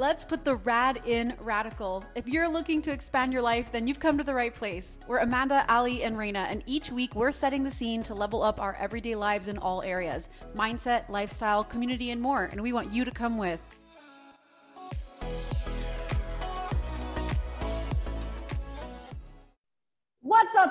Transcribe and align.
Let's 0.00 0.24
put 0.24 0.44
the 0.44 0.54
rad 0.54 1.02
in 1.06 1.34
radical. 1.40 2.04
If 2.14 2.28
you're 2.28 2.48
looking 2.48 2.80
to 2.82 2.92
expand 2.92 3.32
your 3.32 3.42
life, 3.42 3.72
then 3.72 3.88
you've 3.88 3.98
come 3.98 4.16
to 4.16 4.22
the 4.22 4.32
right 4.32 4.54
place. 4.54 4.96
We're 5.08 5.18
Amanda, 5.18 5.66
Ali, 5.68 6.04
and 6.04 6.16
Reina, 6.16 6.46
and 6.48 6.62
each 6.66 6.92
week 6.92 7.16
we're 7.16 7.32
setting 7.32 7.64
the 7.64 7.70
scene 7.72 8.04
to 8.04 8.14
level 8.14 8.44
up 8.44 8.60
our 8.60 8.76
everyday 8.76 9.16
lives 9.16 9.48
in 9.48 9.58
all 9.58 9.82
areas 9.82 10.28
mindset, 10.54 11.08
lifestyle, 11.08 11.64
community, 11.64 12.12
and 12.12 12.22
more. 12.22 12.44
And 12.44 12.62
we 12.62 12.72
want 12.72 12.92
you 12.92 13.04
to 13.04 13.10
come 13.10 13.38
with. 13.38 13.77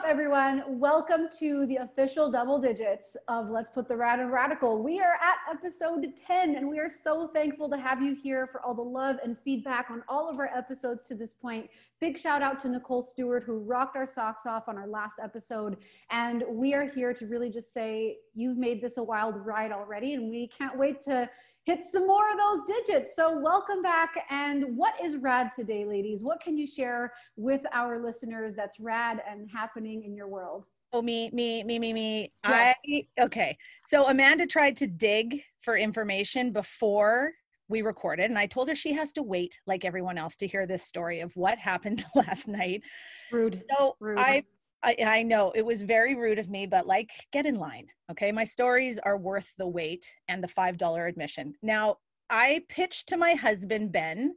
Everyone? 0.07 0.63
Welcome 0.79 1.27
to 1.37 1.65
the 1.65 1.75
official 1.75 2.31
double 2.31 2.61
digits 2.61 3.17
of 3.27 3.49
Let's 3.49 3.69
Put 3.69 3.89
the 3.89 3.97
Rad 3.97 4.21
in 4.21 4.29
Radical. 4.29 4.81
We 4.81 5.01
are 5.01 5.15
at 5.21 5.53
episode 5.53 6.13
10, 6.25 6.55
and 6.55 6.69
we 6.69 6.79
are 6.79 6.89
so 6.89 7.27
thankful 7.27 7.69
to 7.69 7.77
have 7.77 8.01
you 8.01 8.15
here 8.15 8.47
for 8.47 8.61
all 8.61 8.73
the 8.73 8.81
love 8.81 9.17
and 9.21 9.35
feedback 9.43 9.87
on 9.91 10.03
all 10.07 10.29
of 10.29 10.39
our 10.39 10.49
episodes 10.55 11.07
to 11.07 11.15
this 11.15 11.33
point. 11.33 11.69
Big 11.99 12.17
shout 12.17 12.41
out 12.41 12.57
to 12.61 12.69
Nicole 12.69 13.03
Stewart, 13.03 13.43
who 13.43 13.57
rocked 13.57 13.97
our 13.97 14.07
socks 14.07 14.45
off 14.45 14.69
on 14.69 14.77
our 14.77 14.87
last 14.87 15.19
episode. 15.21 15.75
And 16.09 16.45
we 16.49 16.73
are 16.73 16.87
here 16.89 17.13
to 17.13 17.25
really 17.25 17.49
just 17.49 17.73
say, 17.73 18.15
you've 18.33 18.57
made 18.57 18.81
this 18.81 18.95
a 18.95 19.03
wild 19.03 19.35
ride 19.45 19.73
already, 19.73 20.13
and 20.13 20.29
we 20.29 20.47
can't 20.47 20.79
wait 20.79 21.01
to 21.01 21.29
hit 21.67 21.85
some 21.85 22.07
more 22.07 22.31
of 22.31 22.37
those 22.37 22.65
digits. 22.65 23.13
So, 23.13 23.37
welcome 23.37 23.81
back. 23.81 24.25
And 24.29 24.77
what 24.77 24.93
is 25.03 25.17
rad 25.17 25.51
today, 25.53 25.83
ladies? 25.85 26.23
What 26.23 26.39
can 26.39 26.57
you 26.57 26.65
share 26.65 27.13
with 27.35 27.61
our 27.73 28.01
listeners 28.01 28.55
that's 28.55 28.79
rad 28.79 29.21
and 29.29 29.49
happening 29.51 30.03
in 30.03 30.15
your 30.15 30.29
world? 30.29 30.65
Oh, 30.93 31.01
me, 31.01 31.29
me, 31.31 31.65
me, 31.65 31.77
me, 31.77 31.91
me. 31.91 32.31
Yes. 32.47 32.77
I, 32.87 33.07
okay. 33.19 33.57
So, 33.85 34.07
Amanda 34.07 34.47
tried 34.47 34.77
to 34.77 34.87
dig 34.87 35.43
for 35.61 35.75
information 35.75 36.53
before 36.53 37.33
we 37.67 37.81
recorded, 37.81 38.29
and 38.29 38.39
I 38.39 38.45
told 38.45 38.69
her 38.69 38.75
she 38.75 38.93
has 38.93 39.11
to 39.13 39.21
wait, 39.21 39.59
like 39.67 39.83
everyone 39.83 40.17
else, 40.17 40.37
to 40.37 40.47
hear 40.47 40.65
this 40.65 40.83
story 40.83 41.19
of 41.19 41.35
what 41.35 41.57
happened 41.57 42.05
last 42.15 42.47
night. 42.47 42.81
Rude. 43.29 43.61
So, 43.77 43.97
Rude. 43.99 44.19
I 44.19 44.43
I, 44.83 44.95
I 45.03 45.23
know 45.23 45.51
it 45.55 45.65
was 45.65 45.81
very 45.81 46.15
rude 46.15 46.39
of 46.39 46.49
me, 46.49 46.65
but 46.65 46.85
like, 46.85 47.09
get 47.31 47.45
in 47.45 47.55
line. 47.55 47.87
Okay. 48.11 48.31
My 48.31 48.43
stories 48.43 48.99
are 48.99 49.17
worth 49.17 49.51
the 49.57 49.67
wait 49.67 50.13
and 50.27 50.43
the 50.43 50.47
$5 50.47 51.09
admission. 51.09 51.53
Now, 51.61 51.97
I 52.29 52.61
pitched 52.69 53.07
to 53.09 53.17
my 53.17 53.33
husband, 53.33 53.91
Ben, 53.91 54.35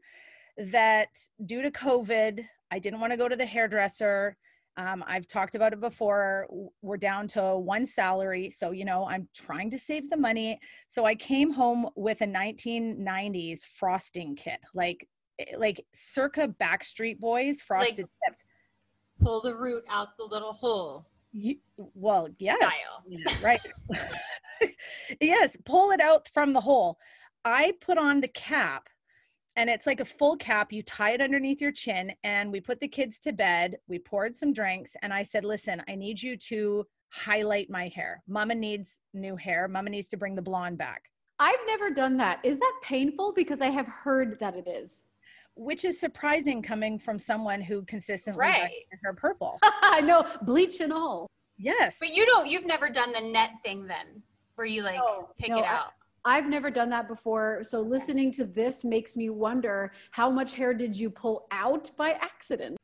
that 0.56 1.08
due 1.46 1.62
to 1.62 1.70
COVID, 1.70 2.44
I 2.70 2.78
didn't 2.78 3.00
want 3.00 3.12
to 3.12 3.16
go 3.16 3.28
to 3.28 3.36
the 3.36 3.46
hairdresser. 3.46 4.36
Um, 4.76 5.04
I've 5.06 5.26
talked 5.26 5.56
about 5.56 5.72
it 5.72 5.80
before. 5.80 6.48
We're 6.80 6.96
down 6.96 7.26
to 7.28 7.56
one 7.58 7.84
salary. 7.84 8.50
So, 8.50 8.70
you 8.70 8.84
know, 8.84 9.06
I'm 9.06 9.28
trying 9.34 9.70
to 9.72 9.78
save 9.78 10.08
the 10.08 10.16
money. 10.16 10.58
So 10.88 11.04
I 11.04 11.14
came 11.16 11.52
home 11.52 11.88
with 11.96 12.22
a 12.22 12.26
1990s 12.26 13.60
frosting 13.78 14.36
kit, 14.36 14.60
like, 14.72 15.06
eh, 15.38 15.56
like 15.58 15.84
circa 15.94 16.48
Backstreet 16.60 17.18
Boys 17.18 17.60
frosted 17.60 17.98
like, 17.98 18.32
tips 18.32 18.44
pull 19.20 19.40
the 19.40 19.54
root 19.54 19.84
out 19.88 20.16
the 20.16 20.24
little 20.24 20.52
hole. 20.52 21.06
You, 21.32 21.56
well, 21.76 22.28
yeah, 22.38 22.56
style, 22.56 23.04
right? 23.42 23.60
yes, 25.20 25.56
pull 25.64 25.92
it 25.92 26.00
out 26.00 26.28
from 26.34 26.52
the 26.52 26.60
hole. 26.60 26.98
I 27.44 27.72
put 27.80 27.98
on 27.98 28.20
the 28.20 28.28
cap, 28.28 28.88
and 29.54 29.70
it's 29.70 29.86
like 29.86 30.00
a 30.00 30.04
full 30.04 30.36
cap. 30.36 30.72
You 30.72 30.82
tie 30.82 31.12
it 31.12 31.20
underneath 31.20 31.60
your 31.60 31.70
chin, 31.70 32.12
and 32.24 32.50
we 32.50 32.60
put 32.60 32.80
the 32.80 32.88
kids 32.88 33.20
to 33.20 33.32
bed. 33.32 33.76
We 33.86 34.00
poured 34.00 34.34
some 34.34 34.52
drinks, 34.52 34.96
and 35.02 35.14
I 35.14 35.22
said, 35.22 35.44
"Listen, 35.44 35.82
I 35.88 35.94
need 35.94 36.20
you 36.20 36.36
to 36.36 36.84
highlight 37.10 37.70
my 37.70 37.88
hair. 37.88 38.22
Mama 38.26 38.54
needs 38.54 38.98
new 39.14 39.36
hair. 39.36 39.68
Mama 39.68 39.90
needs 39.90 40.08
to 40.08 40.16
bring 40.16 40.34
the 40.34 40.42
blonde 40.42 40.78
back." 40.78 41.04
I've 41.38 41.66
never 41.66 41.90
done 41.90 42.18
that. 42.18 42.40
Is 42.42 42.58
that 42.58 42.74
painful? 42.82 43.32
Because 43.32 43.62
I 43.62 43.68
have 43.68 43.86
heard 43.86 44.38
that 44.40 44.56
it 44.56 44.68
is 44.68 45.04
which 45.54 45.84
is 45.84 45.98
surprising 45.98 46.62
coming 46.62 46.98
from 46.98 47.18
someone 47.18 47.60
who 47.60 47.82
consistently 47.82 48.40
right. 48.40 48.70
her 49.02 49.12
purple. 49.12 49.58
I 49.62 50.00
know, 50.00 50.26
bleach 50.42 50.80
and 50.80 50.92
all. 50.92 51.26
Yes. 51.58 51.98
But 52.00 52.14
you 52.14 52.24
don't 52.26 52.48
you've 52.48 52.66
never 52.66 52.88
done 52.88 53.12
the 53.12 53.20
net 53.20 53.52
thing 53.62 53.86
then 53.86 54.22
where 54.54 54.66
you 54.66 54.82
like 54.82 54.96
no, 54.96 55.28
pick 55.38 55.50
no, 55.50 55.58
it 55.58 55.64
out. 55.64 55.92
I, 56.24 56.36
I've 56.36 56.48
never 56.48 56.70
done 56.70 56.90
that 56.90 57.08
before. 57.08 57.62
So 57.62 57.80
listening 57.80 58.32
to 58.32 58.44
this 58.44 58.84
makes 58.84 59.16
me 59.16 59.30
wonder 59.30 59.92
how 60.10 60.30
much 60.30 60.54
hair 60.54 60.74
did 60.74 60.96
you 60.96 61.10
pull 61.10 61.46
out 61.50 61.90
by 61.96 62.12
accident? 62.12 62.76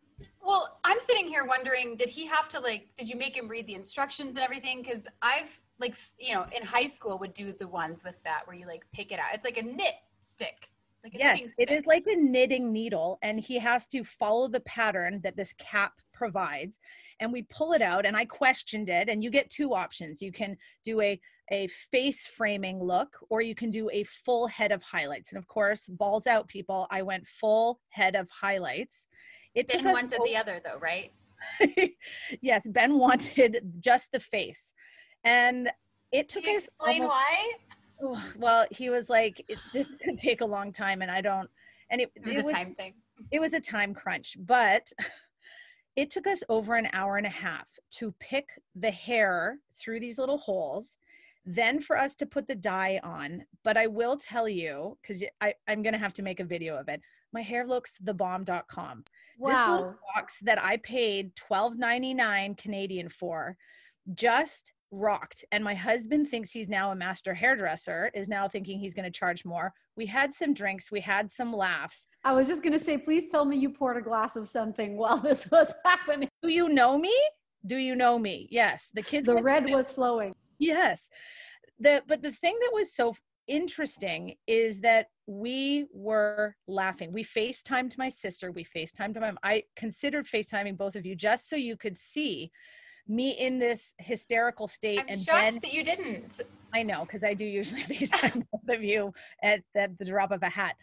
Well, 0.42 0.78
I'm 0.84 1.00
sitting 1.00 1.26
here 1.26 1.44
wondering, 1.44 1.96
did 1.96 2.08
he 2.08 2.26
have 2.26 2.48
to 2.50 2.60
like, 2.60 2.88
did 2.96 3.08
you 3.08 3.16
make 3.16 3.36
him 3.36 3.48
read 3.48 3.66
the 3.66 3.74
instructions 3.74 4.36
and 4.36 4.44
everything? 4.44 4.82
Because 4.82 5.06
I've 5.20 5.60
like, 5.78 5.96
you 6.18 6.34
know, 6.34 6.46
in 6.56 6.64
high 6.64 6.86
school 6.86 7.18
would 7.18 7.34
do 7.34 7.52
the 7.52 7.68
ones 7.68 8.04
with 8.04 8.16
that 8.24 8.46
where 8.46 8.56
you 8.56 8.66
like 8.66 8.84
pick 8.92 9.12
it 9.12 9.18
out. 9.18 9.28
It's 9.34 9.44
like 9.44 9.58
a 9.58 9.62
knit 9.62 9.94
stick. 10.20 10.70
Like 11.12 11.20
yes, 11.20 11.54
it 11.58 11.70
is 11.70 11.86
like 11.86 12.04
a 12.08 12.16
knitting 12.16 12.72
needle, 12.72 13.18
and 13.22 13.38
he 13.38 13.60
has 13.60 13.86
to 13.88 14.02
follow 14.02 14.48
the 14.48 14.60
pattern 14.60 15.20
that 15.22 15.36
this 15.36 15.52
cap 15.52 15.92
provides. 16.12 16.80
And 17.20 17.32
we 17.32 17.42
pull 17.42 17.74
it 17.74 17.82
out, 17.82 18.04
and 18.04 18.16
I 18.16 18.24
questioned 18.24 18.88
it. 18.88 19.08
And 19.08 19.22
you 19.22 19.30
get 19.30 19.48
two 19.48 19.72
options: 19.72 20.20
you 20.20 20.32
can 20.32 20.56
do 20.82 21.00
a 21.00 21.20
a 21.52 21.68
face 21.92 22.26
framing 22.26 22.82
look, 22.82 23.16
or 23.30 23.40
you 23.40 23.54
can 23.54 23.70
do 23.70 23.88
a 23.90 24.02
full 24.02 24.48
head 24.48 24.72
of 24.72 24.82
highlights. 24.82 25.30
And 25.30 25.38
of 25.38 25.46
course, 25.46 25.86
balls 25.86 26.26
out, 26.26 26.48
people. 26.48 26.88
I 26.90 27.02
went 27.02 27.28
full 27.28 27.78
head 27.90 28.16
of 28.16 28.28
highlights. 28.30 29.06
It 29.54 29.68
ben 29.68 29.84
wanted 29.84 30.18
the 30.24 30.36
other, 30.36 30.60
though, 30.64 30.78
right? 30.80 31.12
yes, 32.42 32.66
Ben 32.66 32.98
wanted 32.98 33.60
just 33.78 34.10
the 34.10 34.20
face, 34.20 34.72
and 35.22 35.70
it 36.10 36.28
took 36.28 36.44
us. 36.44 36.64
Explain 36.64 37.02
almost, 37.02 37.14
why? 37.14 37.52
Well, 38.36 38.66
he 38.70 38.90
was 38.90 39.08
like, 39.08 39.44
it, 39.48 39.58
this 39.72 39.88
could 40.02 40.18
take 40.18 40.40
a 40.40 40.46
long 40.46 40.72
time, 40.72 41.02
and 41.02 41.10
I 41.10 41.20
don't. 41.20 41.48
And 41.90 42.00
it, 42.00 42.10
it 42.16 42.24
was 42.24 42.34
it 42.34 42.38
a 42.38 42.42
was, 42.42 42.50
time 42.50 42.74
thing. 42.74 42.94
It 43.30 43.40
was 43.40 43.52
a 43.52 43.60
time 43.60 43.94
crunch, 43.94 44.36
but 44.40 44.92
it 45.96 46.10
took 46.10 46.26
us 46.26 46.42
over 46.48 46.74
an 46.74 46.88
hour 46.92 47.16
and 47.16 47.26
a 47.26 47.30
half 47.30 47.66
to 47.90 48.12
pick 48.20 48.50
the 48.74 48.90
hair 48.90 49.58
through 49.74 50.00
these 50.00 50.18
little 50.18 50.38
holes 50.38 50.96
then 51.46 51.80
for 51.80 51.96
us 51.96 52.16
to 52.16 52.26
put 52.26 52.46
the 52.48 52.54
dye 52.54 53.00
on 53.02 53.44
but 53.62 53.76
i 53.76 53.86
will 53.86 54.16
tell 54.16 54.48
you 54.48 54.98
because 55.00 55.22
i'm 55.40 55.82
going 55.82 55.92
to 55.92 55.98
have 55.98 56.12
to 56.12 56.22
make 56.22 56.40
a 56.40 56.44
video 56.44 56.76
of 56.76 56.88
it 56.88 57.00
my 57.32 57.40
hair 57.40 57.66
looks 57.66 57.98
thebomb.com 58.04 59.04
wow. 59.38 59.50
this 59.50 59.70
little 59.70 59.94
box 60.14 60.38
that 60.42 60.62
i 60.62 60.76
paid 60.78 61.34
12.99 61.36 62.58
canadian 62.58 63.08
for 63.08 63.56
just 64.14 64.72
rocked. 64.90 65.44
And 65.52 65.62
my 65.64 65.74
husband 65.74 66.28
thinks 66.28 66.50
he's 66.50 66.68
now 66.68 66.90
a 66.90 66.96
master 66.96 67.34
hairdresser 67.34 68.10
is 68.14 68.28
now 68.28 68.48
thinking 68.48 68.78
he's 68.78 68.94
going 68.94 69.04
to 69.04 69.10
charge 69.10 69.44
more. 69.44 69.72
We 69.96 70.06
had 70.06 70.32
some 70.32 70.54
drinks 70.54 70.90
we 70.90 71.00
had 71.00 71.30
some 71.30 71.52
laughs. 71.52 72.06
I 72.24 72.32
was 72.32 72.46
just 72.46 72.62
going 72.62 72.72
to 72.72 72.84
say 72.84 72.98
please 72.98 73.26
tell 73.30 73.44
me 73.44 73.56
you 73.56 73.70
poured 73.70 73.96
a 73.96 74.02
glass 74.02 74.36
of 74.36 74.48
something 74.48 74.96
while 74.96 75.18
this 75.22 75.50
was 75.50 75.72
happening. 75.84 76.28
Do 76.42 76.48
you 76.50 76.68
know 76.68 76.98
me? 76.98 77.14
Do 77.66 77.76
you 77.76 77.94
know 77.94 78.18
me? 78.18 78.48
Yes 78.50 78.90
the 78.94 79.02
kids 79.02 79.26
the 79.26 79.42
red 79.42 79.68
was 79.68 79.90
flowing. 79.90 80.34
Yes. 80.58 81.08
The 81.78 82.02
but 82.06 82.22
the 82.22 82.32
thing 82.32 82.56
that 82.60 82.70
was 82.72 82.94
so 82.94 83.14
interesting 83.48 84.34
is 84.46 84.80
that 84.80 85.06
we 85.26 85.86
were 85.92 86.56
laughing. 86.66 87.12
We 87.12 87.24
facetimed 87.24 87.98
my 87.98 88.08
sister 88.08 88.50
we 88.52 88.64
facetimed 88.64 89.20
my 89.20 89.32
i 89.42 89.62
considered 89.76 90.26
facetiming 90.26 90.76
both 90.76 90.96
of 90.96 91.06
you 91.06 91.14
just 91.14 91.48
so 91.48 91.56
you 91.56 91.76
could 91.76 91.96
see 91.96 92.50
me 93.08 93.30
in 93.38 93.58
this 93.58 93.94
hysterical 93.98 94.66
state. 94.66 95.00
I'm 95.00 95.06
and 95.08 95.18
shocked 95.18 95.52
then, 95.52 95.60
that 95.62 95.72
you 95.72 95.84
didn't. 95.84 96.40
I 96.72 96.82
know 96.82 97.04
because 97.04 97.22
I 97.22 97.34
do 97.34 97.44
usually 97.44 97.82
FaceTime 97.82 98.44
both 98.52 98.76
of 98.76 98.82
you 98.82 99.12
at, 99.42 99.60
at 99.74 99.96
the 99.98 100.04
drop 100.04 100.32
of 100.32 100.42
a 100.42 100.48
hat. 100.48 100.76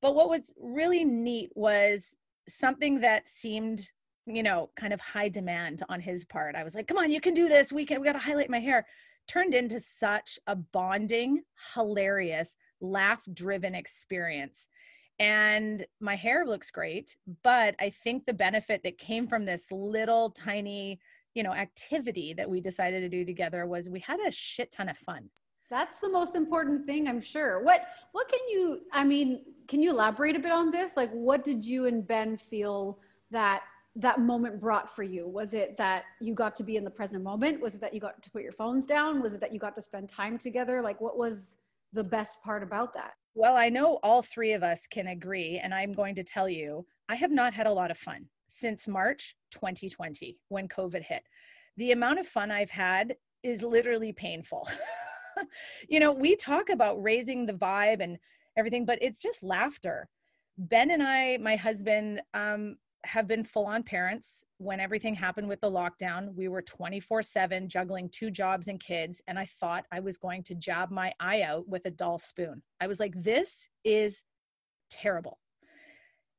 But 0.00 0.14
what 0.14 0.28
was 0.28 0.52
really 0.60 1.04
neat 1.04 1.50
was 1.54 2.16
something 2.48 3.00
that 3.00 3.28
seemed, 3.28 3.88
you 4.26 4.42
know, 4.42 4.70
kind 4.76 4.92
of 4.92 5.00
high 5.00 5.28
demand 5.28 5.82
on 5.88 6.00
his 6.00 6.24
part. 6.24 6.54
I 6.54 6.64
was 6.64 6.74
like, 6.74 6.86
"Come 6.86 6.98
on, 6.98 7.10
you 7.10 7.20
can 7.20 7.34
do 7.34 7.48
this. 7.48 7.72
We 7.72 7.84
can. 7.84 8.00
We 8.00 8.06
got 8.06 8.12
to 8.12 8.18
highlight 8.18 8.50
my 8.50 8.60
hair." 8.60 8.86
Turned 9.26 9.52
into 9.52 9.78
such 9.78 10.38
a 10.46 10.56
bonding, 10.56 11.42
hilarious, 11.74 12.54
laugh-driven 12.80 13.74
experience 13.74 14.68
and 15.18 15.84
my 16.00 16.14
hair 16.14 16.46
looks 16.46 16.70
great 16.70 17.16
but 17.42 17.74
i 17.80 17.90
think 17.90 18.24
the 18.24 18.32
benefit 18.32 18.82
that 18.84 18.98
came 18.98 19.26
from 19.26 19.44
this 19.44 19.70
little 19.72 20.30
tiny 20.30 20.98
you 21.38 21.44
know 21.44 21.54
activity 21.54 22.34
that 22.34 22.50
we 22.50 22.60
decided 22.60 23.00
to 23.00 23.08
do 23.08 23.24
together 23.24 23.64
was 23.64 23.88
we 23.88 24.00
had 24.00 24.18
a 24.26 24.30
shit 24.32 24.72
ton 24.72 24.88
of 24.88 24.98
fun. 24.98 25.30
That's 25.70 26.00
the 26.00 26.08
most 26.08 26.34
important 26.34 26.84
thing 26.84 27.06
i'm 27.06 27.20
sure. 27.20 27.62
What 27.62 27.82
what 28.10 28.28
can 28.28 28.40
you 28.50 28.80
i 28.92 29.04
mean 29.04 29.44
can 29.68 29.80
you 29.80 29.90
elaborate 29.90 30.34
a 30.34 30.40
bit 30.40 30.50
on 30.50 30.72
this? 30.72 30.96
Like 30.96 31.12
what 31.12 31.44
did 31.44 31.64
you 31.64 31.86
and 31.86 32.04
ben 32.04 32.36
feel 32.36 32.98
that 33.30 33.62
that 33.94 34.18
moment 34.20 34.60
brought 34.60 34.90
for 34.94 35.04
you? 35.04 35.28
Was 35.28 35.54
it 35.54 35.76
that 35.76 36.06
you 36.20 36.34
got 36.34 36.56
to 36.56 36.64
be 36.64 36.76
in 36.76 36.82
the 36.82 36.90
present 36.90 37.22
moment? 37.22 37.60
Was 37.60 37.76
it 37.76 37.80
that 37.82 37.94
you 37.94 38.00
got 38.00 38.20
to 38.20 38.30
put 38.30 38.42
your 38.42 38.52
phones 38.52 38.84
down? 38.84 39.22
Was 39.22 39.34
it 39.34 39.40
that 39.40 39.52
you 39.52 39.60
got 39.60 39.76
to 39.76 39.82
spend 39.82 40.08
time 40.08 40.38
together? 40.38 40.82
Like 40.82 41.00
what 41.00 41.16
was 41.16 41.54
the 41.92 42.02
best 42.02 42.42
part 42.42 42.64
about 42.64 42.92
that? 42.94 43.12
Well 43.36 43.56
i 43.56 43.68
know 43.68 44.00
all 44.02 44.22
three 44.22 44.54
of 44.54 44.64
us 44.64 44.88
can 44.90 45.06
agree 45.06 45.60
and 45.62 45.72
i'm 45.72 45.92
going 45.92 46.16
to 46.16 46.24
tell 46.24 46.48
you 46.48 46.84
i 47.08 47.14
have 47.14 47.30
not 47.30 47.54
had 47.54 47.68
a 47.68 47.72
lot 47.72 47.92
of 47.92 47.98
fun 47.98 48.26
since 48.48 48.88
March 48.88 49.36
2020 49.52 50.38
when 50.48 50.68
COVID 50.68 51.02
hit. 51.02 51.22
The 51.76 51.92
amount 51.92 52.18
of 52.18 52.26
fun 52.26 52.50
I've 52.50 52.70
had 52.70 53.14
is 53.42 53.62
literally 53.62 54.12
painful. 54.12 54.68
you 55.88 56.00
know, 56.00 56.12
we 56.12 56.36
talk 56.36 56.70
about 56.70 57.02
raising 57.02 57.46
the 57.46 57.52
vibe 57.52 58.02
and 58.02 58.18
everything, 58.56 58.84
but 58.84 58.98
it's 59.00 59.18
just 59.18 59.42
laughter. 59.42 60.08
Ben 60.56 60.90
and 60.90 61.02
I, 61.02 61.36
my 61.38 61.56
husband, 61.56 62.20
um, 62.34 62.76
have 63.04 63.28
been 63.28 63.44
full 63.44 63.66
on 63.66 63.82
parents. 63.82 64.44
When 64.58 64.80
everything 64.80 65.14
happened 65.14 65.48
with 65.48 65.60
the 65.60 65.70
lockdown, 65.70 66.34
we 66.34 66.48
were 66.48 66.62
24 66.62 67.22
7 67.22 67.68
juggling 67.68 68.08
two 68.08 68.30
jobs 68.30 68.68
and 68.68 68.80
kids. 68.80 69.22
And 69.26 69.38
I 69.38 69.44
thought 69.44 69.86
I 69.92 70.00
was 70.00 70.16
going 70.16 70.42
to 70.44 70.54
jab 70.54 70.90
my 70.90 71.12
eye 71.20 71.42
out 71.42 71.68
with 71.68 71.86
a 71.86 71.90
dull 71.90 72.18
spoon. 72.18 72.62
I 72.80 72.86
was 72.86 72.98
like, 73.00 73.14
this 73.22 73.68
is 73.84 74.22
terrible. 74.90 75.38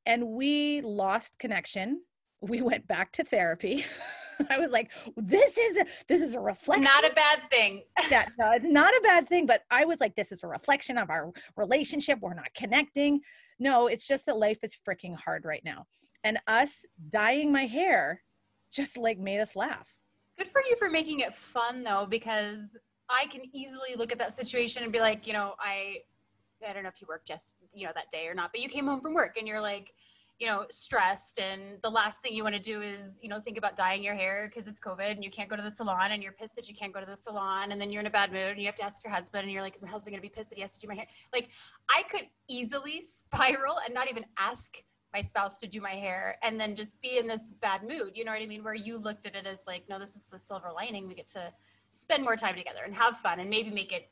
And 0.06 0.28
we 0.28 0.80
lost 0.80 1.38
connection. 1.38 2.02
We 2.40 2.62
went 2.62 2.86
back 2.86 3.12
to 3.12 3.24
therapy. 3.24 3.84
I 4.50 4.58
was 4.58 4.72
like, 4.72 4.90
this 5.16 5.58
is 5.58 5.76
a, 5.76 5.84
this 6.08 6.22
is 6.22 6.34
a 6.34 6.40
reflection. 6.40 6.84
Not 6.84 7.04
a 7.04 7.14
bad 7.14 7.42
thing. 7.50 7.82
yeah, 8.10 8.26
no, 8.38 8.56
not 8.62 8.94
a 8.94 9.00
bad 9.02 9.28
thing. 9.28 9.44
But 9.44 9.64
I 9.70 9.84
was 9.84 10.00
like, 10.00 10.14
this 10.14 10.32
is 10.32 10.42
a 10.42 10.46
reflection 10.46 10.96
of 10.96 11.10
our 11.10 11.30
relationship. 11.56 12.18
We're 12.22 12.34
not 12.34 12.52
connecting. 12.54 13.20
No, 13.58 13.88
it's 13.88 14.06
just 14.06 14.24
that 14.26 14.38
life 14.38 14.58
is 14.62 14.74
freaking 14.88 15.14
hard 15.14 15.44
right 15.44 15.62
now 15.62 15.86
and 16.24 16.38
us 16.46 16.84
dyeing 17.08 17.52
my 17.52 17.66
hair 17.66 18.22
just 18.70 18.96
like 18.96 19.18
made 19.18 19.40
us 19.40 19.56
laugh. 19.56 19.88
Good 20.38 20.48
for 20.48 20.62
you 20.68 20.76
for 20.76 20.90
making 20.90 21.20
it 21.20 21.34
fun 21.34 21.82
though, 21.82 22.06
because 22.08 22.78
I 23.08 23.26
can 23.26 23.42
easily 23.52 23.96
look 23.96 24.12
at 24.12 24.18
that 24.18 24.32
situation 24.32 24.82
and 24.84 24.92
be 24.92 25.00
like, 25.00 25.26
you 25.26 25.32
know, 25.32 25.54
I, 25.58 25.98
I 26.68 26.72
don't 26.72 26.82
know 26.82 26.88
if 26.88 27.00
you 27.00 27.06
worked 27.08 27.28
just, 27.28 27.54
you 27.74 27.86
know, 27.86 27.92
that 27.94 28.10
day 28.10 28.26
or 28.26 28.34
not, 28.34 28.52
but 28.52 28.60
you 28.60 28.68
came 28.68 28.86
home 28.86 29.00
from 29.00 29.14
work 29.14 29.36
and 29.38 29.46
you're 29.46 29.60
like, 29.60 29.94
you 30.38 30.46
know, 30.46 30.64
stressed. 30.70 31.38
And 31.38 31.80
the 31.82 31.90
last 31.90 32.22
thing 32.22 32.34
you 32.34 32.42
want 32.42 32.54
to 32.54 32.60
do 32.60 32.80
is, 32.80 33.20
you 33.22 33.28
know, 33.28 33.40
think 33.40 33.58
about 33.58 33.76
dyeing 33.76 34.02
your 34.02 34.14
hair 34.14 34.50
because 34.50 34.68
it's 34.68 34.80
COVID 34.80 35.10
and 35.10 35.22
you 35.22 35.30
can't 35.30 35.50
go 35.50 35.56
to 35.56 35.62
the 35.62 35.70
salon 35.70 36.12
and 36.12 36.22
you're 36.22 36.32
pissed 36.32 36.56
that 36.56 36.66
you 36.68 36.74
can't 36.74 36.94
go 36.94 37.00
to 37.00 37.06
the 37.06 37.16
salon. 37.16 37.72
And 37.72 37.80
then 37.80 37.90
you're 37.90 38.00
in 38.00 38.06
a 38.06 38.10
bad 38.10 38.32
mood 38.32 38.52
and 38.52 38.58
you 38.58 38.66
have 38.66 38.74
to 38.76 38.82
ask 38.82 39.04
your 39.04 39.12
husband 39.12 39.42
and 39.42 39.52
you're 39.52 39.62
like, 39.62 39.76
is 39.76 39.82
my 39.82 39.88
husband 39.88 40.16
to 40.16 40.22
be 40.22 40.30
pissed 40.30 40.48
that 40.50 40.56
he 40.56 40.62
has 40.62 40.72
to 40.74 40.80
do 40.80 40.88
my 40.88 40.94
hair? 40.94 41.06
Like, 41.32 41.50
I 41.90 42.04
could 42.04 42.26
easily 42.48 43.02
spiral 43.02 43.80
and 43.84 43.92
not 43.92 44.08
even 44.08 44.24
ask 44.38 44.82
my 45.12 45.20
spouse 45.20 45.58
to 45.60 45.66
do 45.66 45.80
my 45.80 45.90
hair 45.90 46.38
and 46.42 46.58
then 46.58 46.74
just 46.74 47.00
be 47.02 47.18
in 47.18 47.26
this 47.26 47.50
bad 47.60 47.82
mood. 47.82 48.12
You 48.14 48.24
know 48.24 48.32
what 48.32 48.40
I 48.40 48.46
mean? 48.46 48.64
Where 48.64 48.74
you 48.74 48.96
looked 48.96 49.26
at 49.26 49.34
it 49.34 49.46
as 49.46 49.64
like, 49.66 49.88
no, 49.90 49.98
this 49.98 50.16
is 50.16 50.30
the 50.30 50.38
silver 50.38 50.70
lining. 50.74 51.06
We 51.06 51.14
get 51.14 51.28
to 51.28 51.52
spend 51.90 52.22
more 52.22 52.36
time 52.36 52.54
together 52.54 52.80
and 52.84 52.94
have 52.94 53.18
fun 53.18 53.40
and 53.40 53.50
maybe 53.50 53.70
make 53.70 53.92
it 53.92 54.08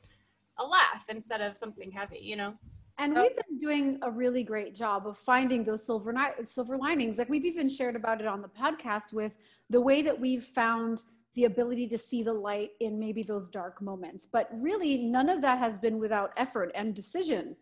a 0.59 0.65
laugh 0.65 1.05
instead 1.09 1.41
of 1.41 1.57
something 1.57 1.91
heavy, 1.91 2.19
you 2.19 2.35
know? 2.35 2.53
And 2.97 3.15
we've 3.15 3.35
been 3.35 3.57
doing 3.59 3.97
a 4.01 4.11
really 4.11 4.43
great 4.43 4.75
job 4.75 5.07
of 5.07 5.17
finding 5.17 5.63
those 5.63 5.85
silver 5.85 6.11
ni- 6.11 6.45
silver 6.45 6.77
linings. 6.77 7.17
Like 7.17 7.29
we've 7.29 7.45
even 7.45 7.69
shared 7.69 7.95
about 7.95 8.19
it 8.19 8.27
on 8.27 8.41
the 8.41 8.49
podcast 8.49 9.13
with 9.13 9.31
the 9.69 9.79
way 9.79 10.01
that 10.01 10.19
we've 10.19 10.43
found 10.43 11.03
the 11.35 11.45
ability 11.45 11.87
to 11.87 11.97
see 11.97 12.23
the 12.23 12.33
light 12.33 12.71
in 12.81 12.99
maybe 12.99 13.23
those 13.23 13.47
dark 13.47 13.81
moments. 13.81 14.25
But 14.25 14.49
really, 14.51 14.97
none 14.97 15.29
of 15.29 15.41
that 15.41 15.59
has 15.59 15.77
been 15.77 15.97
without 15.97 16.33
effort 16.35 16.71
and 16.75 16.93
decision 16.93 17.55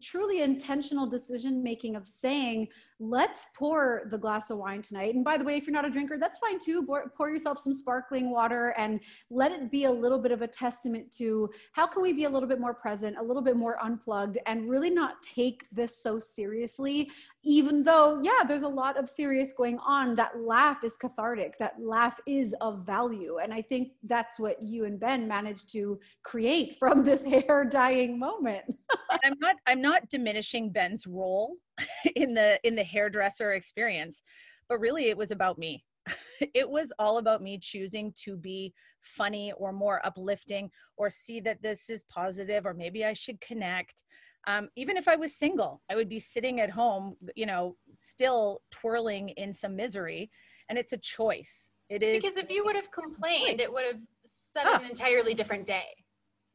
truly 0.00 0.42
intentional 0.42 1.06
decision 1.06 1.62
making 1.62 1.96
of 1.96 2.08
saying 2.08 2.68
let's 3.00 3.46
pour 3.54 4.02
the 4.10 4.18
glass 4.18 4.50
of 4.50 4.58
wine 4.58 4.80
tonight. 4.80 5.14
And 5.14 5.24
by 5.24 5.36
the 5.36 5.44
way 5.44 5.56
if 5.56 5.66
you're 5.66 5.74
not 5.74 5.84
a 5.84 5.90
drinker 5.90 6.16
that's 6.18 6.38
fine 6.38 6.58
too. 6.58 6.84
Pour, 6.84 7.10
pour, 7.16 7.30
yourself 7.30 7.58
some 7.58 7.72
sparkling 7.72 8.30
water 8.30 8.74
and 8.78 9.00
let 9.30 9.50
it 9.50 9.70
be 9.70 9.84
a 9.84 9.90
little 9.90 10.18
bit 10.18 10.30
of 10.30 10.42
a 10.42 10.46
testament 10.46 11.10
to 11.18 11.50
how 11.72 11.86
can 11.86 12.02
we 12.02 12.12
be 12.12 12.24
a 12.24 12.30
little 12.30 12.48
bit 12.48 12.60
more 12.60 12.74
present 12.74 13.16
a 13.18 13.22
little 13.22 13.42
bit 13.42 13.56
more 13.56 13.82
unplugged 13.82 14.38
and 14.46 14.68
really 14.68 14.90
not 14.90 15.16
take 15.22 15.66
this 15.72 16.00
so 16.00 16.18
seriously 16.18 17.10
even 17.42 17.82
though 17.82 18.20
yeah 18.22 18.44
there's 18.46 18.62
a 18.62 18.68
lot 18.68 18.96
of 18.96 19.08
serious 19.08 19.52
going 19.52 19.78
on. 19.78 20.14
That 20.14 20.38
laugh 20.38 20.84
is 20.84 20.96
cathartic. 20.96 21.58
That 21.58 21.74
laugh 21.80 22.20
is 22.26 22.54
of 22.60 22.86
value. 22.86 23.38
And 23.42 23.52
i 23.52 23.60
think 23.60 23.92
that's 24.04 24.38
what 24.38 24.62
you 24.62 24.84
and 24.84 25.00
ben 25.00 25.26
managed 25.26 25.70
to 25.72 25.98
create 26.22 26.76
from 26.78 27.02
this 27.02 27.24
hair 27.48 27.64
dyeing 27.64 28.18
moment. 28.18 28.64
I'm 29.24 29.34
not 29.40 29.56
i'm 29.66 29.80
not 29.80 30.08
diminishing 30.10 30.70
ben's 30.70 31.06
role 31.06 31.56
in 32.16 32.34
the 32.34 32.58
in 32.64 32.74
the 32.74 32.84
hairdresser 32.84 33.52
experience 33.52 34.22
but 34.68 34.78
really 34.78 35.08
it 35.08 35.16
was 35.16 35.30
about 35.30 35.58
me 35.58 35.84
it 36.54 36.68
was 36.68 36.92
all 36.98 37.18
about 37.18 37.42
me 37.42 37.58
choosing 37.60 38.12
to 38.22 38.36
be 38.36 38.72
funny 39.00 39.52
or 39.56 39.72
more 39.72 40.04
uplifting 40.06 40.70
or 40.96 41.10
see 41.10 41.40
that 41.40 41.60
this 41.62 41.90
is 41.90 42.04
positive 42.08 42.66
or 42.66 42.74
maybe 42.74 43.04
i 43.04 43.12
should 43.12 43.40
connect 43.40 44.04
um, 44.46 44.68
even 44.76 44.96
if 44.96 45.08
I 45.08 45.16
was 45.16 45.36
single, 45.36 45.82
I 45.90 45.96
would 45.96 46.08
be 46.08 46.20
sitting 46.20 46.60
at 46.60 46.70
home, 46.70 47.16
you 47.34 47.46
know, 47.46 47.76
still 47.94 48.60
twirling 48.70 49.30
in 49.30 49.52
some 49.52 49.74
misery. 49.74 50.30
And 50.68 50.78
it's 50.78 50.92
a 50.92 50.98
choice. 50.98 51.68
It 51.88 52.02
is 52.02 52.22
because 52.22 52.36
if 52.36 52.50
you 52.50 52.64
would 52.64 52.76
have 52.76 52.90
complained, 52.90 53.60
it 53.60 53.72
would 53.72 53.84
have 53.84 54.00
set 54.24 54.66
oh. 54.66 54.76
an 54.76 54.84
entirely 54.84 55.34
different 55.34 55.66
day. 55.66 55.84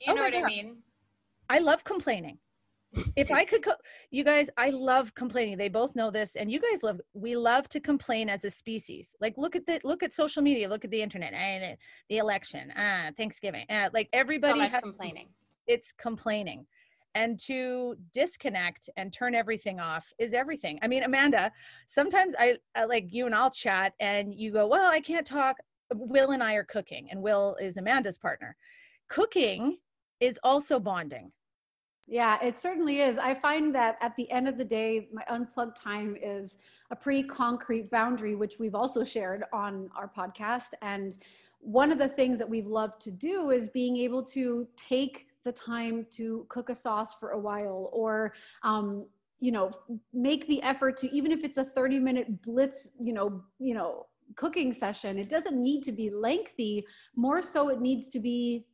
You 0.01 0.13
oh 0.13 0.16
know 0.16 0.24
what 0.24 0.33
God. 0.33 0.44
I 0.44 0.48
mean? 0.48 0.77
I 1.50 1.60
love 1.60 1.83
complaining. 1.83 2.39
If 3.16 3.32
I 3.32 3.46
could, 3.46 3.64
co- 3.64 3.76
you 4.10 4.24
guys, 4.24 4.50
I 4.58 4.72
love 4.72 5.14
complaining. 5.14 5.58
They 5.58 5.70
both 5.70 5.96
know 5.96 6.10
this, 6.10 6.36
and 6.36 6.52
you 6.52 6.60
guys 6.60 6.82
love. 6.84 7.00
We 7.14 7.36
love 7.36 7.70
to 7.70 7.80
complain 7.80 8.30
as 8.30 8.46
a 8.46 8.50
species. 8.50 9.16
Like, 9.22 9.38
look 9.38 9.56
at 9.56 9.66
the 9.66 9.80
look 9.84 10.02
at 10.04 10.14
social 10.14 10.42
media, 10.42 10.68
look 10.68 10.86
at 10.86 10.92
the 10.92 11.02
internet, 11.02 11.34
and 11.34 11.64
eh, 11.64 11.76
the 12.10 12.18
election, 12.18 12.74
ah, 12.76 13.12
Thanksgiving, 13.16 13.66
uh, 13.70 13.90
like 13.94 14.10
everybody. 14.14 14.54
So 14.54 14.58
much 14.58 14.74
has, 14.74 14.82
complaining. 14.82 15.28
It's 15.68 15.92
complaining 15.92 16.66
and 17.16 17.40
to 17.40 17.96
disconnect 18.14 18.90
and 18.98 19.12
turn 19.12 19.34
everything 19.34 19.80
off 19.80 20.14
is 20.20 20.34
everything 20.34 20.78
i 20.84 20.88
mean 20.88 21.04
amanda 21.04 21.52
sometimes 21.88 22.36
I, 22.38 22.58
I, 22.76 22.86
like 22.86 23.12
you 23.12 23.26
and 23.26 23.34
i'll 23.34 23.50
chat 23.50 23.94
and 24.00 24.34
you 24.34 24.52
go 24.52 24.68
well 24.68 24.92
i 24.92 25.00
can't 25.00 25.26
talk 25.26 25.58
will 25.94 26.32
and 26.32 26.44
i 26.44 26.54
are 26.54 26.64
cooking 26.64 27.10
and 27.10 27.20
will 27.22 27.58
is 27.60 27.78
amanda's 27.78 28.18
partner 28.18 28.56
cooking 29.08 29.78
is 30.20 30.40
also 30.44 30.80
bonding 30.80 31.32
yeah, 32.10 32.44
it 32.44 32.58
certainly 32.58 33.02
is. 33.02 33.20
I 33.20 33.36
find 33.36 33.74
that 33.76 33.98
at 34.02 34.16
the 34.16 34.30
end 34.32 34.48
of 34.48 34.58
the 34.58 34.66
day, 34.66 35.10
my 35.14 35.24
unplugged 35.30 35.78
time 35.78 36.18
is 36.22 36.58
a 36.90 36.96
pretty 36.96 37.22
concrete 37.22 37.92
boundary, 37.92 38.36
which 38.36 38.58
we've 38.60 38.74
also 38.74 39.04
shared 39.04 39.44
on 39.54 39.90
our 39.96 40.10
podcast. 40.10 40.72
And 40.82 41.18
one 41.60 41.92
of 41.92 42.00
the 42.00 42.08
things 42.08 42.40
that 42.40 42.50
we've 42.50 42.66
loved 42.66 43.00
to 43.02 43.12
do 43.12 43.52
is 43.52 43.68
being 43.68 43.96
able 43.98 44.24
to 44.24 44.68
take 44.76 45.28
the 45.44 45.52
time 45.52 46.08
to 46.12 46.46
cook 46.50 46.70
a 46.70 46.76
sauce 46.76 47.14
for 47.16 47.32
a 47.32 47.40
while 47.40 47.90
or 47.94 48.34
um, 48.64 49.06
you 49.40 49.52
know 49.52 49.70
make 50.14 50.48
the 50.48 50.62
effort 50.64 50.98
to 50.98 51.16
even 51.16 51.32
if 51.32 51.44
it's 51.44 51.58
a 51.58 51.64
30 51.64 52.00
minute 52.00 52.42
blitz 52.42 52.90
you 53.00 53.14
know 53.14 53.42
you 53.58 53.74
know 53.74 54.06
cooking 54.36 54.74
session 54.74 55.18
it 55.18 55.30
doesn't 55.30 55.62
need 55.62 55.82
to 55.82 55.94
be 55.94 56.10
lengthy 56.10 56.86
more 57.16 57.42
so 57.42 57.70
it 57.70 57.80
needs 57.80 58.10
to 58.10 58.20
be 58.20 58.66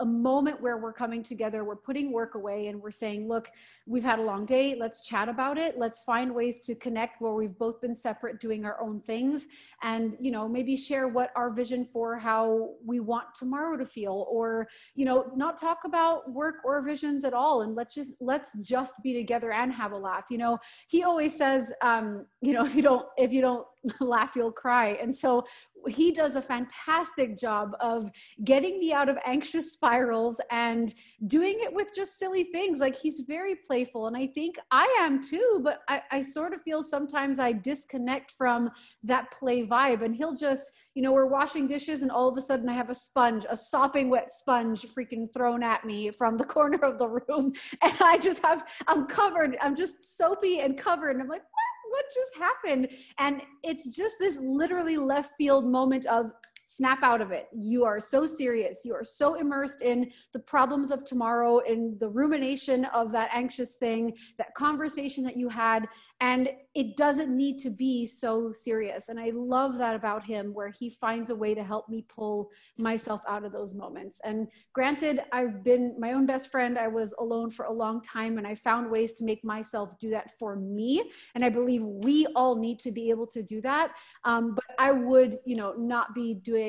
a 0.00 0.04
moment 0.04 0.60
where 0.60 0.76
we're 0.76 0.92
coming 0.92 1.22
together, 1.22 1.64
we're 1.64 1.76
putting 1.76 2.12
work 2.12 2.34
away, 2.34 2.66
and 2.66 2.80
we're 2.80 2.90
saying, 2.90 3.28
look, 3.28 3.50
we've 3.86 4.02
had 4.02 4.18
a 4.18 4.22
long 4.22 4.44
day. 4.44 4.76
Let's 4.78 5.00
chat 5.00 5.28
about 5.28 5.56
it. 5.56 5.78
Let's 5.78 6.00
find 6.00 6.34
ways 6.34 6.60
to 6.60 6.74
connect 6.74 7.20
where 7.20 7.32
we've 7.32 7.56
both 7.56 7.80
been 7.80 7.94
separate 7.94 8.40
doing 8.40 8.64
our 8.64 8.80
own 8.82 9.00
things 9.00 9.46
and, 9.82 10.16
you 10.20 10.30
know, 10.30 10.48
maybe 10.48 10.76
share 10.76 11.06
what 11.06 11.30
our 11.36 11.50
vision 11.50 11.86
for 11.92 12.16
how 12.18 12.70
we 12.84 12.98
want 13.00 13.34
tomorrow 13.34 13.76
to 13.76 13.86
feel 13.86 14.26
or, 14.28 14.66
you 14.94 15.04
know, 15.04 15.30
not 15.36 15.60
talk 15.60 15.80
about 15.84 16.30
work 16.32 16.56
or 16.64 16.82
visions 16.82 17.24
at 17.24 17.32
all. 17.32 17.62
And 17.62 17.74
let's 17.74 17.94
just, 17.94 18.14
let's 18.20 18.52
just 18.62 18.94
be 19.02 19.14
together 19.14 19.52
and 19.52 19.72
have 19.72 19.92
a 19.92 19.96
laugh. 19.96 20.24
You 20.30 20.38
know, 20.38 20.58
he 20.88 21.04
always 21.04 21.36
says, 21.36 21.72
um, 21.82 22.26
you 22.40 22.52
know, 22.52 22.64
if 22.64 22.74
you 22.74 22.82
don't, 22.82 23.06
if 23.16 23.32
you 23.32 23.40
don't 23.40 23.66
laugh, 24.00 24.32
you'll 24.34 24.52
cry. 24.52 24.98
And 25.00 25.14
so 25.14 25.44
he 25.88 26.12
does 26.12 26.36
a 26.36 26.42
fantastic 26.42 27.38
job 27.38 27.76
of 27.80 28.10
getting 28.44 28.78
me 28.78 28.92
out 28.92 29.08
of 29.08 29.16
anxious 29.24 29.72
spirals 29.72 30.40
and 30.50 30.94
doing 31.26 31.56
it 31.60 31.72
with 31.72 31.88
just 31.94 32.18
silly 32.18 32.44
things. 32.44 32.80
Like 32.80 32.96
he's 32.96 33.20
very 33.26 33.54
playful. 33.54 34.06
And 34.06 34.16
I 34.16 34.26
think 34.26 34.56
I 34.70 34.84
am 35.00 35.22
too, 35.22 35.60
but 35.62 35.80
I, 35.88 36.02
I 36.10 36.20
sort 36.20 36.52
of 36.52 36.62
feel 36.62 36.82
sometimes 36.82 37.38
I 37.38 37.52
disconnect 37.52 38.32
from 38.32 38.70
that 39.02 39.30
play 39.30 39.66
vibe. 39.66 40.04
And 40.04 40.14
he'll 40.14 40.34
just, 40.34 40.72
you 40.94 41.02
know, 41.02 41.12
we're 41.12 41.26
washing 41.26 41.66
dishes 41.66 42.02
and 42.02 42.10
all 42.10 42.28
of 42.28 42.36
a 42.36 42.42
sudden 42.42 42.68
I 42.68 42.74
have 42.74 42.90
a 42.90 42.94
sponge, 42.94 43.44
a 43.48 43.56
sopping 43.56 44.10
wet 44.10 44.32
sponge 44.32 44.82
freaking 44.96 45.32
thrown 45.32 45.62
at 45.62 45.84
me 45.84 46.10
from 46.10 46.36
the 46.36 46.44
corner 46.54 46.78
of 46.78 46.98
the 46.98 47.08
room. 47.08 47.52
And 47.82 47.94
I 48.00 48.18
just 48.18 48.44
have, 48.44 48.64
I'm 48.86 49.06
covered, 49.06 49.56
I'm 49.60 49.76
just 49.76 50.16
soapy 50.16 50.60
and 50.60 50.78
covered. 50.78 51.10
And 51.10 51.22
I'm 51.22 51.28
like, 51.28 51.42
what? 51.94 52.04
just 52.14 52.34
happened? 52.36 52.88
And 53.18 53.42
it's 53.62 53.88
just 53.88 54.16
this 54.18 54.38
literally 54.40 54.96
left 54.96 55.32
field 55.38 55.66
moment 55.66 56.06
of 56.06 56.30
snap 56.66 57.02
out 57.02 57.20
of 57.20 57.30
it. 57.30 57.48
You 57.54 57.84
are 57.84 58.00
so 58.00 58.26
serious. 58.26 58.80
You 58.84 58.94
are 58.94 59.04
so 59.04 59.34
immersed 59.34 59.82
in 59.82 60.10
the 60.32 60.38
problems 60.38 60.90
of 60.90 61.04
tomorrow, 61.04 61.58
in 61.58 61.96
the 62.00 62.08
rumination 62.08 62.86
of 62.86 63.12
that 63.12 63.30
anxious 63.32 63.76
thing, 63.76 64.14
that 64.38 64.54
conversation 64.54 65.24
that 65.24 65.36
you 65.36 65.48
had. 65.48 65.86
And 66.20 66.48
it 66.74 66.96
doesn't 66.96 67.34
need 67.34 67.58
to 67.60 67.70
be 67.70 68.06
so 68.06 68.52
serious. 68.52 69.08
And 69.08 69.20
I 69.20 69.30
love 69.34 69.78
that 69.78 69.94
about 69.94 70.24
him, 70.24 70.52
where 70.52 70.70
he 70.70 70.90
finds 70.90 71.30
a 71.30 71.34
way 71.34 71.54
to 71.54 71.62
help 71.62 71.88
me 71.88 72.04
pull 72.08 72.50
myself 72.78 73.20
out 73.28 73.44
of 73.44 73.52
those 73.52 73.74
moments. 73.74 74.20
And 74.24 74.48
granted, 74.72 75.20
I've 75.32 75.62
been 75.62 75.94
my 75.98 76.12
own 76.12 76.26
best 76.26 76.50
friend. 76.50 76.78
I 76.78 76.88
was 76.88 77.14
alone 77.18 77.50
for 77.50 77.66
a 77.66 77.72
long 77.72 78.02
time, 78.02 78.38
and 78.38 78.46
I 78.46 78.54
found 78.54 78.90
ways 78.90 79.12
to 79.14 79.24
make 79.24 79.44
myself 79.44 79.98
do 79.98 80.10
that 80.10 80.32
for 80.38 80.56
me. 80.56 81.10
And 81.34 81.44
I 81.44 81.48
believe 81.48 81.82
we 81.82 82.26
all 82.34 82.56
need 82.56 82.78
to 82.80 82.90
be 82.90 83.10
able 83.10 83.26
to 83.28 83.42
do 83.42 83.60
that. 83.60 83.92
Um, 84.24 84.54
but 84.54 84.64
I 84.78 84.90
would, 84.90 85.38
you 85.44 85.56
know, 85.56 85.74
not 85.76 86.14
be 86.14 86.34
doing 86.34 86.63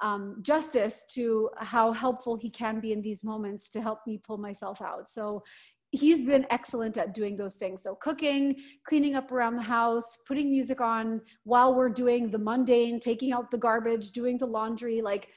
um, 0.00 0.38
justice 0.42 1.04
to 1.14 1.50
how 1.56 1.92
helpful 1.92 2.36
he 2.36 2.50
can 2.50 2.80
be 2.80 2.92
in 2.92 3.02
these 3.02 3.24
moments 3.24 3.68
to 3.70 3.80
help 3.80 4.00
me 4.06 4.20
pull 4.26 4.38
myself 4.38 4.80
out. 4.80 5.10
So 5.10 5.42
he's 5.90 6.22
been 6.22 6.46
excellent 6.50 6.98
at 6.98 7.14
doing 7.14 7.36
those 7.36 7.56
things. 7.56 7.82
So 7.82 7.94
cooking, 7.94 8.56
cleaning 8.88 9.14
up 9.16 9.32
around 9.32 9.56
the 9.56 9.62
house, 9.62 10.18
putting 10.26 10.50
music 10.50 10.80
on 10.80 11.20
while 11.44 11.74
we're 11.74 11.88
doing 11.88 12.30
the 12.30 12.38
mundane, 12.38 13.00
taking 13.00 13.32
out 13.32 13.50
the 13.50 13.58
garbage, 13.58 14.10
doing 14.10 14.38
the 14.38 14.46
laundry, 14.46 15.00
like 15.00 15.28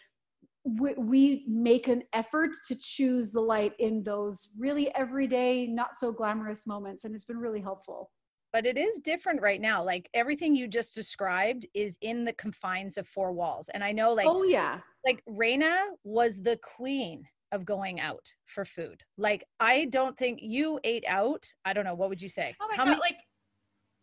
we, 0.63 0.93
we 0.93 1.46
make 1.48 1.88
an 1.88 2.03
effort 2.13 2.51
to 2.67 2.75
choose 2.75 3.31
the 3.31 3.41
light 3.41 3.74
in 3.79 4.03
those 4.03 4.50
really 4.58 4.93
everyday, 4.93 5.65
not 5.67 5.98
so 5.98 6.12
glamorous 6.12 6.67
moments. 6.67 7.05
And 7.05 7.15
it's 7.15 7.25
been 7.25 7.39
really 7.39 7.62
helpful. 7.62 8.12
But 8.53 8.65
it 8.65 8.77
is 8.77 9.00
different 9.00 9.41
right 9.41 9.62
now. 9.62 9.84
Like 9.84 10.10
everything 10.13 10.55
you 10.55 10.67
just 10.67 10.93
described 10.93 11.65
is 11.74 11.98
in 12.01 12.25
the 12.25 12.34
confines 12.34 12.98
of 12.98 13.08
four 13.08 13.31
walls. 13.31 13.70
And 13.74 13.84
I 13.84 13.91
know, 13.91 14.13
like, 14.13 14.27
oh, 14.27 14.43
yeah. 14.43 14.79
Like 15.05 15.24
reina 15.25 15.77
was 16.03 16.41
the 16.41 16.60
queen 16.77 17.25
of 17.51 17.65
going 17.65 18.00
out 18.00 18.31
for 18.46 18.65
food. 18.65 19.03
Like 19.17 19.46
I 19.60 19.86
don't 19.86 20.17
think 20.17 20.39
you 20.41 20.79
ate 20.84 21.05
out. 21.08 21.51
I 21.65 21.74
don't 21.74 21.86
know. 21.86 21.96
What 21.96 22.10
would 22.10 22.22
you 22.22 22.29
say? 22.29 22.55
Oh 22.62 22.67
my 22.70 22.75
How 22.75 22.86
god, 22.86 22.91
many- 22.91 23.01
like 23.01 23.20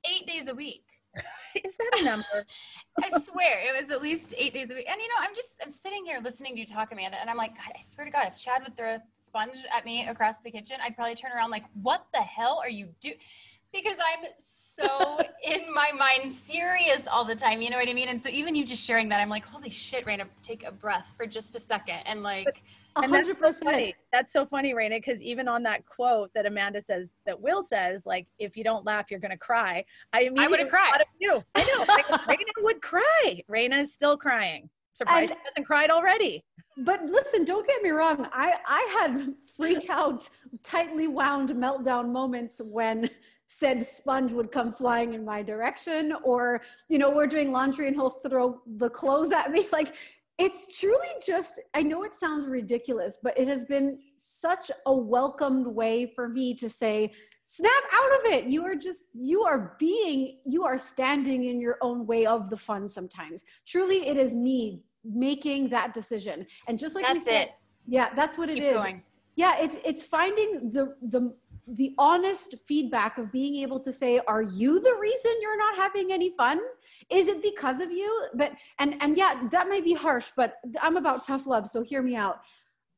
eight 0.09 0.27
days 0.27 0.49
a 0.49 0.55
week. 0.55 0.85
Is 1.65 1.75
that 1.77 2.01
a 2.01 2.05
number? 2.05 2.47
I 3.03 3.19
swear 3.19 3.61
it 3.67 3.81
was 3.81 3.91
at 3.91 4.03
least 4.03 4.35
eight 4.37 4.53
days 4.53 4.71
a 4.71 4.75
week. 4.75 4.89
And 4.89 5.01
you 5.01 5.09
know, 5.09 5.15
I'm 5.21 5.35
just 5.35 5.61
I'm 5.65 5.71
sitting 5.71 6.05
here 6.05 6.21
listening 6.23 6.55
to 6.55 6.61
you 6.61 6.67
talk, 6.67 6.93
Amanda, 6.93 7.19
and 7.21 7.31
I'm 7.31 7.37
like, 7.37 7.57
God, 7.57 7.73
I 7.75 7.81
swear 7.81 8.05
to 8.05 8.11
God, 8.11 8.27
if 8.29 8.37
Chad 8.37 8.63
would 8.63 8.77
throw 8.77 8.97
a 8.97 9.03
sponge 9.17 9.57
at 9.75 9.85
me 9.85 10.07
across 10.07 10.41
the 10.41 10.51
kitchen, 10.51 10.77
I'd 10.83 10.95
probably 10.95 11.15
turn 11.15 11.33
around 11.33 11.51
like, 11.51 11.65
what 11.83 12.07
the 12.13 12.21
hell 12.21 12.61
are 12.63 12.69
you 12.69 12.89
doing? 13.01 13.17
Because 13.73 13.97
I'm 13.99 14.25
so 14.39 15.21
in 15.45 15.73
my 15.73 15.93
mind 15.97 16.31
serious 16.31 17.07
all 17.07 17.25
the 17.25 17.37
time. 17.37 17.61
You 17.61 17.71
know 17.71 17.77
what 17.77 17.89
I 17.89 17.93
mean? 17.93 18.09
And 18.09 18.21
so 18.21 18.29
even 18.31 18.55
you 18.55 18.65
just 18.65 18.83
sharing 18.83 19.09
that, 19.11 19.21
I'm 19.21 19.29
like, 19.29 19.45
holy 19.45 19.69
shit, 19.69 20.07
Raina, 20.07 20.25
take 20.43 20.65
a 20.65 20.73
breath 20.73 21.13
for 21.17 21.27
just 21.27 21.55
a 21.55 21.61
second. 21.61 21.99
And 22.07 22.23
like 22.23 22.63
but- 22.95 23.09
hundred 23.11 23.39
percent. 23.39 23.95
That's 24.13 24.33
so 24.33 24.47
funny, 24.47 24.73
Raina, 24.73 24.97
because 24.97 25.21
even 25.23 25.49
on 25.49 25.63
that 25.65 25.85
quote 25.87 26.31
that 26.35 26.47
Amanda 26.47 26.81
says, 26.81 27.09
that 27.27 27.39
Will 27.41 27.63
says, 27.63 28.07
like, 28.07 28.27
if 28.39 28.57
you 28.57 28.65
don't 28.65 28.85
laugh, 28.85 29.11
you're 29.11 29.21
gonna 29.21 29.37
cry. 29.37 29.85
I 30.13 30.31
I 30.37 30.49
would 30.49 30.59
have 30.59 30.71
cried. 30.71 30.93
You. 31.21 31.45
I 31.55 31.63
know. 31.63 31.95
Like, 31.95 32.07
Raina 32.39 32.63
would 32.63 32.81
cry. 32.81 33.43
Raina 33.51 33.83
is 33.83 33.93
still 33.93 34.17
crying. 34.17 34.69
Surprised 34.95 35.31
and, 35.31 35.39
she 35.39 35.49
hasn't 35.49 35.67
cried 35.67 35.91
already. 35.91 36.45
But 36.79 37.05
listen, 37.05 37.45
don't 37.45 37.67
get 37.67 37.83
me 37.83 37.91
wrong. 37.91 38.29
I 38.33 38.55
I 38.67 38.97
had 38.99 39.35
freak 39.57 39.89
out, 39.91 40.29
tightly 40.63 41.07
wound 41.07 41.51
meltdown 41.51 42.11
moments 42.11 42.61
when 42.65 43.11
said 43.49 43.85
sponge 43.87 44.31
would 44.33 44.53
come 44.53 44.71
flying 44.73 45.15
in 45.15 45.25
my 45.25 45.43
direction 45.43 46.13
or 46.23 46.61
you 46.89 46.99
know 46.99 47.11
we're 47.11 47.27
doing 47.27 47.51
laundry 47.51 47.87
and 47.89 47.97
he'll 47.97 48.11
throw 48.11 48.61
the 48.77 48.89
clothes 48.89 49.33
at 49.33 49.51
me. 49.51 49.67
Like 49.73 49.95
it's 50.39 50.79
truly 50.79 51.09
just 51.27 51.59
i 51.75 51.83
know 51.83 52.05
it 52.05 52.15
sounds 52.15 52.47
ridiculous 52.47 53.19
but 53.25 53.37
it 53.37 53.49
has 53.49 53.65
been 53.65 53.99
such 54.17 54.71
a 54.87 54.93
welcomed 54.95 55.67
way 55.67 56.13
for 56.15 56.29
me 56.29 56.55
to 56.55 56.69
say 56.69 57.11
snap 57.51 57.83
out 57.95 58.13
of 58.21 58.33
it. 58.33 58.45
You 58.45 58.63
are 58.65 58.77
just 58.77 59.05
you 59.15 59.43
are 59.43 59.75
being 59.79 60.39
you 60.45 60.65
are 60.65 60.79
standing 60.79 61.47
in 61.47 61.61
your 61.61 61.79
own 61.81 62.07
way 62.07 62.27
of 62.27 62.51
the 62.51 62.57
fun 62.57 62.89
sometimes. 62.89 63.45
Truly 63.67 64.07
it 64.07 64.17
is 64.19 64.35
me 64.35 64.83
making 65.05 65.71
that 65.71 65.95
decision. 65.95 66.47
And 66.69 66.79
just 66.79 66.95
like 66.95 67.05
that's 67.07 67.15
we 67.27 67.33
said 67.33 67.43
it. 67.49 67.51
yeah 67.87 68.11
that's 68.15 68.37
what 68.39 68.49
Keep 68.51 68.59
it 68.59 68.67
is. 68.67 68.77
going. 68.77 69.03
yeah 69.37 69.57
it's 69.59 69.77
it's 69.85 70.03
finding 70.03 70.71
the 70.73 70.95
the 71.15 71.35
the 71.75 71.95
honest 71.99 72.55
feedback 72.67 73.19
of 73.19 73.31
being 73.31 73.57
able 73.57 73.81
to 73.81 73.93
say 73.93 74.21
are 74.27 74.43
you 74.43 74.81
the 74.81 74.97
reason 75.01 75.33
you're 75.41 75.59
not 75.59 75.77
having 75.77 76.13
any 76.13 76.31
fun? 76.37 76.61
Is 77.11 77.29
it 77.29 77.43
because 77.43 77.81
of 77.81 77.91
you? 77.91 78.27
But 78.35 78.53
and 78.79 78.95
and 79.01 79.17
yeah 79.17 79.49
that 79.51 79.69
might 79.69 79.85
be 79.85 79.95
harsh 79.95 80.31
but 80.37 80.55
i'm 80.81 80.97
about 80.97 81.27
tough 81.27 81.47
love 81.47 81.69
so 81.69 81.83
hear 81.83 82.03
me 82.03 82.17
out. 82.17 82.41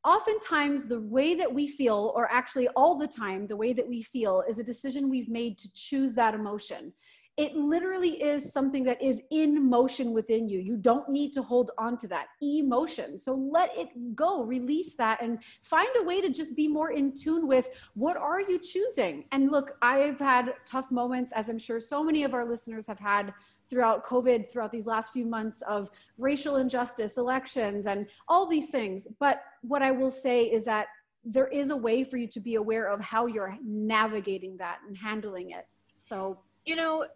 Oftentimes 0.02 0.86
the 0.86 1.00
way 1.00 1.34
that 1.34 1.52
we 1.52 1.66
feel 1.66 2.12
or 2.16 2.30
actually 2.32 2.68
all 2.68 2.96
the 2.96 3.06
time 3.06 3.46
the 3.46 3.56
way 3.56 3.74
that 3.74 3.86
we 3.86 4.02
feel 4.02 4.42
is 4.48 4.58
a 4.58 4.64
decision 4.64 5.10
we've 5.10 5.28
made 5.28 5.58
to 5.58 5.70
choose 5.72 6.14
that 6.14 6.34
emotion 6.34 6.92
it 7.36 7.54
literally 7.56 8.22
is 8.22 8.52
something 8.52 8.84
that 8.84 9.00
is 9.00 9.20
in 9.30 9.68
motion 9.68 10.12
within 10.12 10.48
you. 10.48 10.58
You 10.58 10.76
don't 10.76 11.08
need 11.08 11.32
to 11.34 11.42
hold 11.42 11.70
on 11.78 11.96
to 11.98 12.08
that 12.08 12.26
emotion. 12.42 13.16
So 13.16 13.34
let 13.34 13.76
it 13.76 13.88
go, 14.14 14.42
release 14.42 14.94
that, 14.96 15.22
and 15.22 15.38
find 15.62 15.88
a 15.96 16.02
way 16.02 16.20
to 16.20 16.28
just 16.28 16.54
be 16.54 16.68
more 16.68 16.92
in 16.92 17.14
tune 17.14 17.46
with 17.46 17.68
what 17.94 18.16
are 18.16 18.40
you 18.40 18.58
choosing. 18.58 19.24
And 19.32 19.50
look, 19.50 19.72
I've 19.80 20.18
had 20.18 20.54
tough 20.66 20.90
moments, 20.90 21.32
as 21.32 21.48
I'm 21.48 21.58
sure 21.58 21.80
so 21.80 22.04
many 22.04 22.24
of 22.24 22.34
our 22.34 22.48
listeners 22.48 22.86
have 22.86 23.00
had 23.00 23.32
throughout 23.70 24.04
COVID, 24.04 24.50
throughout 24.50 24.72
these 24.72 24.86
last 24.86 25.12
few 25.12 25.24
months 25.24 25.62
of 25.62 25.88
racial 26.18 26.56
injustice, 26.56 27.16
elections, 27.16 27.86
and 27.86 28.06
all 28.28 28.46
these 28.46 28.70
things. 28.70 29.06
But 29.18 29.42
what 29.62 29.82
I 29.82 29.92
will 29.92 30.10
say 30.10 30.44
is 30.44 30.64
that 30.64 30.88
there 31.24 31.48
is 31.48 31.70
a 31.70 31.76
way 31.76 32.02
for 32.02 32.16
you 32.16 32.26
to 32.26 32.40
be 32.40 32.56
aware 32.56 32.86
of 32.86 33.00
how 33.00 33.26
you're 33.26 33.56
navigating 33.64 34.56
that 34.56 34.78
and 34.86 34.96
handling 34.96 35.50
it. 35.50 35.66
So, 36.00 36.40
you 36.64 36.76
know, 36.76 37.06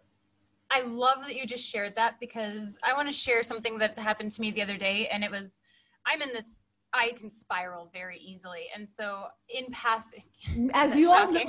I 0.71 0.81
love 0.81 1.17
that 1.21 1.35
you 1.35 1.45
just 1.45 1.67
shared 1.67 1.95
that 1.95 2.19
because 2.19 2.77
I 2.83 2.93
want 2.93 3.07
to 3.07 3.13
share 3.13 3.43
something 3.43 3.77
that 3.79 3.97
happened 3.97 4.31
to 4.33 4.41
me 4.41 4.51
the 4.51 4.61
other 4.61 4.77
day. 4.77 5.07
And 5.11 5.23
it 5.23 5.31
was, 5.31 5.61
I'm 6.05 6.21
in 6.21 6.29
this, 6.33 6.63
I 6.93 7.11
can 7.11 7.29
spiral 7.29 7.89
very 7.93 8.19
easily. 8.19 8.63
And 8.75 8.87
so 8.87 9.25
in 9.49 9.65
passing, 9.71 10.23
mm, 10.51 10.69
as 10.73 10.95
you 10.95 11.11
all 11.11 11.31
know, 11.31 11.45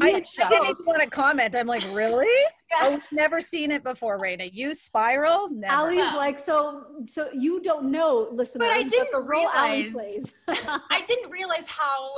I, 0.00 0.08
I, 0.08 0.20
didn't 0.20 0.64
even 0.64 0.76
want 0.86 1.02
to 1.02 1.10
comment. 1.10 1.56
I'm 1.56 1.66
like, 1.66 1.84
really? 1.92 2.26
Yeah. 2.72 2.78
Oh, 2.84 2.94
I've 2.94 3.02
never 3.12 3.42
seen 3.42 3.70
it 3.70 3.84
before, 3.84 4.18
Raina. 4.18 4.48
You 4.50 4.74
spiral? 4.74 5.50
Never. 5.50 5.74
Allie's 5.74 6.14
like, 6.14 6.40
so 6.40 6.84
so 7.06 7.28
you 7.34 7.60
don't 7.60 7.90
know, 7.90 8.30
listen. 8.32 8.60
but 8.60 8.70
I 8.70 8.82
didn't 8.82 9.12
the 9.12 9.20
realize. 9.20 10.32
I 10.48 11.02
didn't 11.06 11.30
realize 11.30 11.68
how 11.68 12.08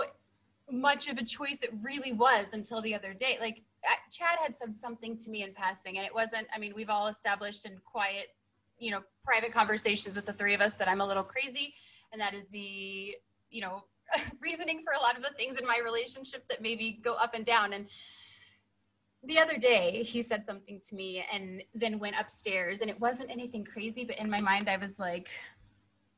much 0.71 1.09
of 1.09 1.19
a 1.19 1.25
choice 1.25 1.65
it 1.65 1.73
really 1.83 2.13
was 2.13 2.53
until 2.53 2.81
the 2.83 2.95
other 2.95 3.15
day. 3.15 3.37
Like 3.41 3.63
Chad 4.11 4.39
had 4.43 4.55
said 4.55 4.75
something 4.75 5.17
to 5.19 5.31
me 5.31 5.43
in 5.43 5.53
passing, 5.55 5.99
and 5.99 6.07
it 6.07 6.15
wasn't. 6.15 6.47
I 6.55 6.59
mean, 6.59 6.73
we've 6.75 6.91
all 6.91 7.09
established 7.09 7.67
in 7.67 7.79
quiet, 7.85 8.29
you 8.79 8.91
know, 8.91 9.01
private 9.25 9.53
conversations 9.53 10.17
with 10.17 10.27
the 10.27 10.33
three 10.33 10.55
of 10.55 10.61
us 10.61 10.79
that 10.79 10.89
I'm 10.89 11.01
a 11.01 11.07
little 11.07 11.23
crazy, 11.23 11.75
and 12.13 12.21
that 12.21 12.35
is 12.35 12.49
the, 12.49 13.15
you 13.51 13.61
know, 13.61 13.85
reasoning 14.41 14.83
for 14.85 14.93
a 14.93 15.03
lot 15.03 15.17
of 15.17 15.23
the 15.23 15.31
things 15.31 15.59
in 15.59 15.67
my 15.67 15.81
relationship 15.85 16.45
that 16.49 16.63
maybe 16.63 17.01
go 17.03 17.15
up 17.15 17.35
and 17.35 17.45
down. 17.45 17.73
And 17.73 17.87
the 19.23 19.39
other 19.39 19.57
day, 19.57 20.03
he 20.03 20.23
said 20.23 20.45
something 20.45 20.81
to 20.89 20.95
me, 20.95 21.25
and 21.33 21.63
then 21.75 21.99
went 21.99 22.19
upstairs, 22.19 22.81
and 22.81 22.91
it 22.91 23.01
wasn't 23.01 23.31
anything 23.31 23.65
crazy, 23.65 24.05
but 24.05 24.19
in 24.19 24.31
my 24.31 24.41
mind, 24.41 24.69
I 24.69 24.77
was 24.77 24.99
like, 24.99 25.29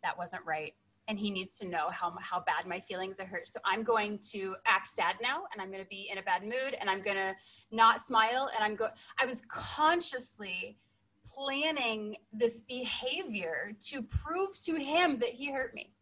that 0.02 0.18
wasn't 0.18 0.44
right 0.44 0.74
and 1.08 1.18
he 1.18 1.30
needs 1.30 1.56
to 1.58 1.66
know 1.66 1.88
how, 1.90 2.14
how 2.20 2.40
bad 2.40 2.66
my 2.66 2.80
feelings 2.80 3.20
are 3.20 3.26
hurt. 3.26 3.48
So 3.48 3.60
I'm 3.64 3.82
going 3.82 4.18
to 4.32 4.56
act 4.66 4.88
sad 4.88 5.16
now 5.22 5.44
and 5.52 5.62
I'm 5.62 5.70
going 5.70 5.82
to 5.82 5.88
be 5.88 6.08
in 6.10 6.18
a 6.18 6.22
bad 6.22 6.42
mood 6.42 6.76
and 6.80 6.90
I'm 6.90 7.00
going 7.00 7.16
to 7.16 7.34
not 7.70 8.00
smile. 8.00 8.50
And 8.54 8.64
I'm 8.64 8.74
going, 8.74 8.90
I 9.20 9.26
was 9.26 9.42
consciously 9.48 10.78
planning 11.26 12.16
this 12.32 12.60
behavior 12.60 13.72
to 13.80 14.02
prove 14.02 14.58
to 14.64 14.76
him 14.76 15.18
that 15.18 15.30
he 15.30 15.50
hurt 15.52 15.74
me. 15.74 15.92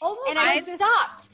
Almost 0.00 0.28
and 0.28 0.38
I 0.38 0.60
stopped 0.60 1.30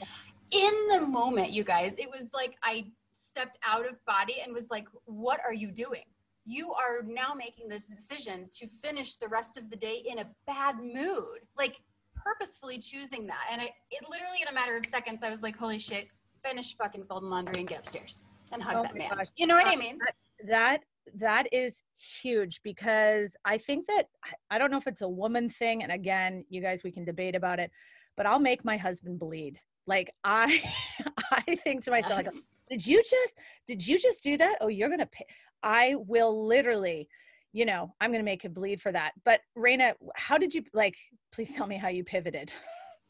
in 0.50 0.72
the 0.88 1.00
moment, 1.00 1.50
you 1.50 1.64
guys. 1.64 1.98
It 1.98 2.08
was 2.10 2.32
like 2.32 2.56
I 2.62 2.86
stepped 3.12 3.58
out 3.64 3.86
of 3.86 4.04
body 4.04 4.36
and 4.44 4.52
was 4.52 4.70
like, 4.70 4.86
what 5.04 5.40
are 5.44 5.54
you 5.54 5.70
doing? 5.70 6.04
You 6.44 6.72
are 6.72 7.02
now 7.06 7.34
making 7.34 7.68
this 7.68 7.86
decision 7.86 8.48
to 8.58 8.66
finish 8.66 9.16
the 9.16 9.28
rest 9.28 9.56
of 9.56 9.70
the 9.70 9.76
day 9.76 10.02
in 10.04 10.18
a 10.18 10.26
bad 10.46 10.76
mood. 10.78 11.40
Like, 11.56 11.80
purposefully 12.22 12.78
choosing 12.78 13.26
that. 13.26 13.46
And 13.50 13.62
it, 13.62 13.70
it 13.90 14.08
literally 14.08 14.38
in 14.42 14.48
a 14.48 14.54
matter 14.54 14.76
of 14.76 14.86
seconds, 14.86 15.22
I 15.22 15.30
was 15.30 15.42
like, 15.42 15.56
holy 15.56 15.78
shit, 15.78 16.08
finish 16.44 16.76
fucking 16.76 17.04
folding 17.04 17.30
laundry 17.30 17.54
and 17.58 17.68
get 17.68 17.80
upstairs 17.80 18.22
and 18.52 18.62
hug 18.62 18.76
oh 18.76 18.82
that 18.82 18.96
man. 18.96 19.10
Gosh. 19.10 19.26
You 19.36 19.46
know 19.46 19.56
what 19.56 19.66
I 19.66 19.74
uh, 19.74 19.78
mean? 19.78 19.98
That, 19.98 20.14
that 20.48 20.80
that 21.14 21.48
is 21.52 21.82
huge 22.22 22.60
because 22.62 23.36
I 23.44 23.58
think 23.58 23.86
that 23.86 24.06
I 24.50 24.58
don't 24.58 24.70
know 24.70 24.76
if 24.76 24.86
it's 24.86 25.02
a 25.02 25.08
woman 25.08 25.48
thing. 25.48 25.82
And 25.82 25.92
again, 25.92 26.44
you 26.48 26.60
guys, 26.60 26.82
we 26.84 26.92
can 26.92 27.04
debate 27.04 27.34
about 27.34 27.58
it, 27.58 27.70
but 28.16 28.26
I'll 28.26 28.38
make 28.38 28.64
my 28.64 28.76
husband 28.76 29.18
bleed. 29.18 29.58
Like 29.86 30.12
I, 30.24 30.62
I 31.32 31.56
think 31.56 31.84
to 31.84 31.90
myself, 31.90 32.22
yes. 32.24 32.34
like, 32.34 32.78
did 32.78 32.86
you 32.86 33.02
just, 33.02 33.38
did 33.66 33.86
you 33.86 33.98
just 33.98 34.22
do 34.22 34.36
that? 34.36 34.56
Oh, 34.60 34.68
you're 34.68 34.88
going 34.88 35.00
to 35.00 35.06
pay. 35.06 35.26
I 35.62 35.96
will 35.98 36.46
literally 36.46 37.08
you 37.52 37.66
know, 37.66 37.94
I'm 38.00 38.10
going 38.10 38.20
to 38.20 38.24
make 38.24 38.44
it 38.44 38.54
bleed 38.54 38.80
for 38.80 38.92
that. 38.92 39.12
But 39.24 39.40
Raina, 39.56 39.92
how 40.16 40.38
did 40.38 40.54
you 40.54 40.64
like, 40.72 40.96
please 41.32 41.54
tell 41.54 41.66
me 41.66 41.76
how 41.76 41.88
you 41.88 42.02
pivoted. 42.04 42.52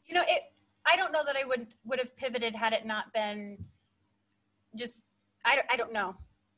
You 0.05 0.15
know, 0.15 0.23
it, 0.27 0.41
I 0.85 0.97
don't 0.97 1.13
know 1.13 1.23
that 1.25 1.37
I 1.37 1.45
would, 1.45 1.67
would 1.85 1.99
have 1.99 2.15
pivoted 2.17 2.55
had 2.55 2.73
it 2.73 2.85
not 2.85 3.05
been 3.13 3.57
just, 4.75 5.05
I 5.45 5.55
don't, 5.55 5.65
I 5.71 5.77
don't 5.77 5.93
know. 5.93 6.15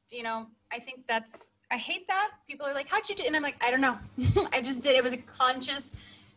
You 0.10 0.24
know, 0.24 0.48
I 0.72 0.80
think 0.80 1.02
that's, 1.08 1.52
I 1.72 1.78
hate 1.78 2.08
that 2.08 2.32
people 2.48 2.66
are 2.66 2.74
like, 2.74 2.88
how'd 2.88 3.08
you 3.08 3.16
do? 3.16 3.24
And 3.26 3.36
I'm 3.36 3.44
like, 3.44 3.64
I 3.64 3.70
don't 3.70 3.82
know. 3.82 3.98
I 4.52 4.62
just 4.62 4.84
did. 4.84 4.96
It 4.96 5.04
was 5.04 5.14
a 5.14 5.18
conscious 5.18 5.94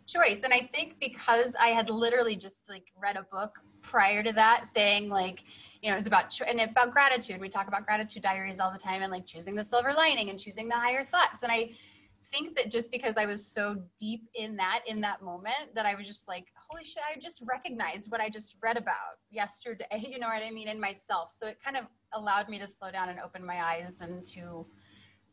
choice. 0.06 0.42
And 0.42 0.52
I 0.52 0.60
think 0.60 0.96
because 1.00 1.54
I 1.60 1.68
had 1.68 1.88
literally 1.88 2.36
just 2.36 2.68
like 2.68 2.84
read 3.00 3.16
a 3.16 3.22
book 3.22 3.58
prior 3.82 4.22
to 4.22 4.32
that 4.32 4.66
saying 4.66 5.08
like, 5.08 5.44
you 5.82 5.90
know, 5.90 5.96
it's 5.96 6.06
about 6.06 6.38
and 6.40 6.60
about 6.60 6.92
gratitude. 6.92 7.40
We 7.40 7.48
talk 7.48 7.68
about 7.68 7.86
gratitude 7.86 8.22
diaries 8.22 8.60
all 8.60 8.72
the 8.72 8.78
time 8.78 9.02
and 9.02 9.12
like 9.12 9.26
choosing 9.26 9.54
the 9.54 9.64
silver 9.64 9.92
lining 9.92 10.30
and 10.30 10.38
choosing 10.38 10.68
the 10.68 10.74
higher 10.74 11.04
thoughts. 11.04 11.42
And 11.42 11.52
I 11.52 11.72
think 12.26 12.56
that 12.56 12.70
just 12.70 12.90
because 12.90 13.16
I 13.16 13.26
was 13.26 13.46
so 13.46 13.76
deep 13.98 14.28
in 14.34 14.56
that 14.56 14.82
in 14.86 15.00
that 15.00 15.22
moment 15.22 15.74
that 15.74 15.86
I 15.86 15.94
was 15.94 16.06
just 16.06 16.28
like, 16.28 16.46
holy 16.68 16.84
shit, 16.84 17.02
I 17.08 17.18
just 17.18 17.42
recognized 17.48 18.10
what 18.10 18.20
I 18.20 18.28
just 18.28 18.56
read 18.62 18.76
about 18.76 19.18
yesterday, 19.30 19.86
you 20.08 20.18
know 20.18 20.28
what 20.28 20.42
I 20.42 20.50
mean, 20.50 20.68
in 20.68 20.80
myself. 20.80 21.32
So 21.38 21.46
it 21.46 21.58
kind 21.62 21.76
of 21.76 21.84
allowed 22.12 22.48
me 22.48 22.58
to 22.58 22.66
slow 22.66 22.90
down 22.90 23.08
and 23.08 23.20
open 23.20 23.44
my 23.44 23.62
eyes 23.62 24.00
and 24.00 24.24
to, 24.26 24.66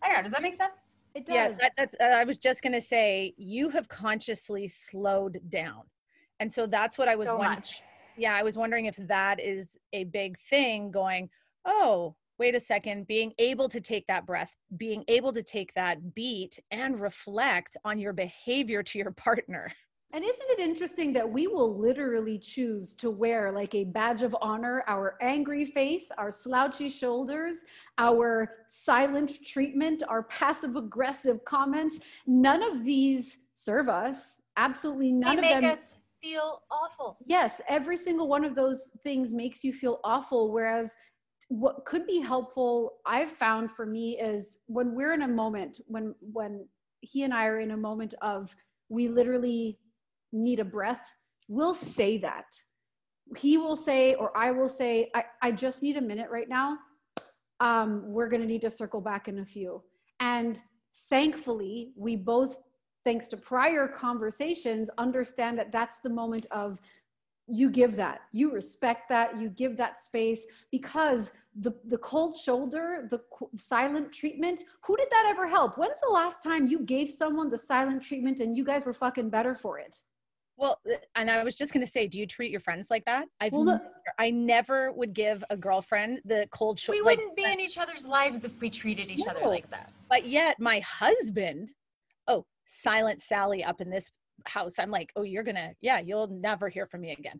I 0.03 0.07
don't 0.07 0.17
know, 0.17 0.23
does 0.23 0.31
that 0.31 0.41
make 0.41 0.55
sense? 0.55 0.97
It 1.15 1.25
does. 1.25 1.35
Yeah, 1.35 1.51
that, 1.61 1.71
that, 1.77 2.01
uh, 2.01 2.17
I 2.17 2.23
was 2.25 2.37
just 2.37 2.61
going 2.61 2.73
to 2.73 2.81
say 2.81 3.33
you 3.37 3.69
have 3.69 3.87
consciously 3.87 4.67
slowed 4.67 5.39
down. 5.49 5.83
And 6.41 6.51
so 6.51 6.67
that's 6.67 6.97
what 6.97 7.07
I 7.07 7.15
was 7.15 7.27
so 7.27 7.37
wondering. 7.37 7.55
much. 7.55 7.81
Yeah, 8.17 8.35
I 8.35 8.43
was 8.43 8.57
wondering 8.57 8.85
if 8.85 8.95
that 9.07 9.39
is 9.39 9.77
a 9.93 10.05
big 10.05 10.37
thing 10.49 10.91
going, 10.91 11.29
oh, 11.65 12.15
wait 12.37 12.55
a 12.55 12.59
second, 12.59 13.07
being 13.07 13.33
able 13.39 13.69
to 13.69 13.79
take 13.79 14.07
that 14.07 14.25
breath, 14.25 14.55
being 14.77 15.03
able 15.07 15.33
to 15.33 15.43
take 15.43 15.73
that 15.73 16.13
beat 16.13 16.59
and 16.71 16.99
reflect 16.99 17.77
on 17.85 17.99
your 17.99 18.13
behavior 18.13 18.83
to 18.83 18.97
your 18.97 19.11
partner. 19.17 19.71
And 20.13 20.23
isn't 20.23 20.49
it 20.51 20.59
interesting 20.59 21.11
that 21.13 21.29
we 21.29 21.47
will 21.47 21.77
literally 21.77 22.39
choose 22.39 22.93
to 22.95 23.09
wear 23.09 23.51
like 23.51 23.75
a 23.75 23.83
badge 23.83 24.23
of 24.23 24.33
honor 24.41 24.81
our 24.87 25.17
angry 25.19 25.65
face, 25.65 26.09
our 26.17 26.31
slouchy 26.31 26.87
shoulders, 26.87 27.65
our 27.97 28.49
silent 28.69 29.43
treatment, 29.43 30.03
our 30.07 30.23
passive 30.23 30.77
aggressive 30.77 31.43
comments? 31.43 31.99
None 32.27 32.63
of 32.63 32.85
these 32.85 33.39
serve 33.55 33.89
us. 33.89 34.39
Absolutely 34.55 35.11
none 35.11 35.35
They 35.35 35.39
of 35.39 35.41
make 35.41 35.61
them. 35.61 35.71
us 35.71 35.97
feel 36.21 36.61
awful. 36.71 37.17
yes, 37.25 37.61
every 37.69 37.97
single 37.97 38.27
one 38.27 38.43
of 38.43 38.55
those 38.55 38.91
things 39.03 39.31
makes 39.31 39.63
you 39.63 39.73
feel 39.73 39.99
awful. 40.03 40.51
Whereas 40.51 40.93
what 41.49 41.85
could 41.85 42.07
be 42.07 42.19
helpful, 42.19 42.93
I've 43.05 43.31
found 43.31 43.71
for 43.71 43.85
me 43.85 44.19
is 44.19 44.59
when 44.65 44.95
we're 44.95 45.13
in 45.13 45.21
a 45.23 45.27
moment, 45.27 45.79
when 45.87 46.15
when 46.19 46.67
he 47.01 47.23
and 47.23 47.33
I 47.33 47.45
are 47.45 47.59
in 47.59 47.71
a 47.71 47.77
moment 47.77 48.15
of 48.21 48.55
we 48.89 49.07
literally 49.07 49.79
need 50.31 50.59
a 50.59 50.65
breath, 50.65 51.13
we'll 51.47 51.73
say 51.73 52.17
that. 52.19 52.45
He 53.37 53.57
will 53.57 53.75
say, 53.75 54.15
or 54.15 54.35
I 54.37 54.51
will 54.51 54.69
say, 54.69 55.09
I, 55.15 55.25
I 55.41 55.51
just 55.51 55.81
need 55.81 55.97
a 55.97 56.01
minute 56.01 56.29
right 56.29 56.49
now. 56.49 56.77
Um, 57.59 58.03
we're 58.05 58.27
gonna 58.27 58.45
need 58.45 58.61
to 58.61 58.69
circle 58.69 59.01
back 59.01 59.27
in 59.27 59.39
a 59.39 59.45
few. 59.45 59.81
And 60.19 60.61
thankfully, 61.09 61.91
we 61.95 62.15
both, 62.15 62.55
thanks 63.05 63.27
to 63.29 63.37
prior 63.37 63.87
conversations, 63.87 64.89
understand 64.97 65.57
that 65.59 65.71
that's 65.71 65.99
the 65.99 66.09
moment 66.09 66.47
of 66.51 66.81
you 67.47 67.69
give 67.69 67.95
that 67.95 68.21
you 68.31 68.51
respect 68.51 69.07
that 69.07 69.39
you 69.39 69.49
give 69.49 69.77
that 69.77 70.01
space 70.01 70.47
because 70.71 71.31
the 71.61 71.71
the 71.85 71.97
cold 71.99 72.35
shoulder 72.35 73.07
the 73.11 73.21
silent 73.55 74.11
treatment 74.11 74.63
who 74.81 74.97
did 74.97 75.07
that 75.11 75.25
ever 75.27 75.45
help 75.47 75.77
when's 75.77 75.99
the 76.01 76.11
last 76.11 76.41
time 76.41 76.65
you 76.65 76.79
gave 76.79 77.07
someone 77.07 77.47
the 77.49 77.57
silent 77.57 78.01
treatment 78.01 78.39
and 78.39 78.57
you 78.57 78.63
guys 78.63 78.83
were 78.83 78.93
fucking 78.93 79.29
better 79.29 79.53
for 79.53 79.77
it 79.77 79.95
Well, 80.57 80.79
uh, 80.91 80.95
and 81.13 81.29
I 81.29 81.43
was 81.43 81.55
just 81.55 81.71
going 81.71 81.85
to 81.85 81.91
say, 81.91 82.07
do 82.07 82.17
you 82.17 82.25
treat 82.25 82.49
your 82.49 82.61
friends 82.61 82.87
like 82.89 83.05
that? 83.05 83.25
I've 83.41 83.51
Well, 83.51 83.65
never, 83.65 83.91
I 84.17 84.31
never 84.31 84.91
would 84.93 85.13
give 85.13 85.43
a 85.49 85.57
girlfriend 85.57 86.21
the 86.25 86.47
cold 86.49 86.79
shoulder. 86.79 86.97
We 86.97 87.05
wouldn't 87.09 87.35
be 87.35 87.43
in 87.43 87.59
each 87.59 87.77
other's 87.77 88.07
lives 88.07 88.45
if 88.45 88.59
we 88.61 88.69
treated 88.69 89.11
each 89.11 89.27
other 89.27 89.45
like 89.47 89.69
that. 89.69 89.91
But 90.09 90.25
yet 90.27 90.59
my 90.59 90.79
husband, 90.79 91.73
silent 92.67 93.21
Sally 93.21 93.63
up 93.63 93.81
in 93.81 93.89
this 93.89 94.11
house. 94.45 94.73
I'm 94.79 94.91
like, 94.91 95.11
oh, 95.15 95.23
you're 95.23 95.43
going 95.43 95.55
to, 95.55 95.71
yeah, 95.81 95.99
you'll 95.99 96.27
never 96.27 96.69
hear 96.69 96.85
from 96.85 97.01
me 97.01 97.11
again. 97.11 97.39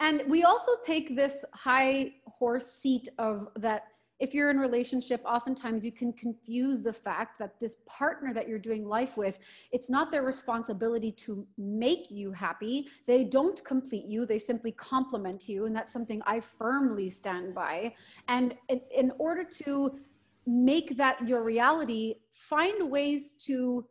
and 0.00 0.22
we 0.28 0.42
also 0.44 0.72
take 0.84 1.14
this 1.16 1.44
high 1.54 2.12
horse 2.26 2.66
seat 2.66 3.08
of 3.18 3.48
that 3.56 3.84
if 4.18 4.32
you're 4.34 4.50
in 4.50 4.58
relationship 4.58 5.20
oftentimes 5.24 5.84
you 5.84 5.92
can 5.92 6.12
confuse 6.12 6.82
the 6.82 6.92
fact 6.92 7.38
that 7.38 7.58
this 7.60 7.76
partner 7.86 8.32
that 8.32 8.48
you're 8.48 8.58
doing 8.58 8.86
life 8.86 9.16
with 9.16 9.38
it's 9.72 9.90
not 9.90 10.10
their 10.10 10.22
responsibility 10.22 11.10
to 11.10 11.46
make 11.58 12.10
you 12.10 12.32
happy 12.32 12.86
they 13.06 13.24
don't 13.24 13.64
complete 13.64 14.06
you 14.06 14.24
they 14.26 14.38
simply 14.38 14.72
complement 14.72 15.48
you 15.48 15.66
and 15.66 15.74
that's 15.74 15.92
something 15.92 16.22
i 16.26 16.38
firmly 16.40 17.08
stand 17.10 17.54
by 17.54 17.92
and 18.28 18.54
in, 18.68 18.80
in 18.96 19.12
order 19.18 19.44
to 19.44 19.98
make 20.46 20.96
that 20.96 21.16
your 21.28 21.42
reality 21.42 22.14
find 22.32 22.90
ways 22.90 23.34
to 23.34 23.84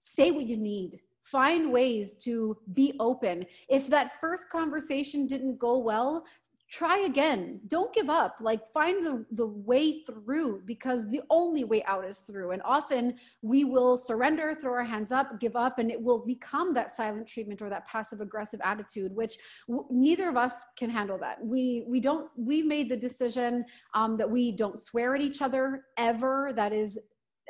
say 0.00 0.30
what 0.30 0.46
you 0.46 0.56
need. 0.56 1.00
Find 1.22 1.70
ways 1.72 2.14
to 2.24 2.56
be 2.72 2.94
open. 2.98 3.46
If 3.68 3.86
that 3.88 4.20
first 4.20 4.50
conversation 4.50 5.26
didn't 5.26 5.58
go 5.58 5.78
well 5.78 6.24
try 6.70 7.00
again. 7.00 7.60
Don't 7.66 7.92
give 7.92 8.08
up. 8.08 8.36
Like 8.40 8.64
find 8.72 9.04
the, 9.04 9.26
the 9.32 9.46
way 9.46 10.02
through 10.04 10.62
because 10.66 11.08
the 11.10 11.20
only 11.28 11.64
way 11.64 11.82
out 11.84 12.04
is 12.04 12.18
through. 12.20 12.52
And 12.52 12.62
often 12.64 13.16
we 13.42 13.64
will 13.64 13.96
surrender 13.96 14.54
throw 14.54 14.74
our 14.74 14.84
hands 14.84 15.10
up 15.10 15.40
give 15.40 15.56
up 15.56 15.80
and 15.80 15.90
it 15.90 16.00
will 16.00 16.24
become 16.24 16.72
that 16.74 16.92
silent 16.92 17.26
treatment 17.26 17.60
or 17.60 17.68
that 17.68 17.88
passive 17.88 18.20
aggressive 18.20 18.60
attitude 18.62 19.14
which 19.14 19.36
w- 19.68 19.86
neither 19.90 20.28
of 20.28 20.36
us 20.36 20.64
can 20.78 20.90
handle 20.90 21.18
that. 21.18 21.44
We 21.44 21.84
we 21.88 21.98
don't 21.98 22.30
we 22.36 22.62
made 22.62 22.88
the 22.88 22.96
decision 22.96 23.64
um, 23.94 24.16
that 24.18 24.30
we 24.30 24.52
don't 24.52 24.80
swear 24.80 25.16
at 25.16 25.20
each 25.20 25.42
other 25.42 25.86
ever. 25.98 26.52
That 26.54 26.72
is 26.72 26.98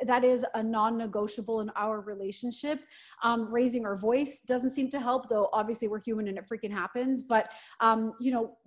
that 0.05 0.23
is 0.23 0.45
a 0.53 0.63
non-negotiable 0.63 1.61
in 1.61 1.69
our 1.75 2.01
relationship. 2.01 2.81
Um, 3.23 3.51
raising 3.51 3.85
our 3.85 3.95
voice 3.95 4.41
doesn't 4.41 4.71
seem 4.71 4.89
to 4.91 4.99
help 4.99 5.29
though 5.29 5.49
obviously 5.53 5.87
we're 5.87 6.01
human 6.01 6.27
and 6.27 6.37
it 6.37 6.45
freaking 6.51 6.71
happens 6.71 7.21
but 7.21 7.49
um, 7.79 8.13
you 8.19 8.31
know 8.31 8.57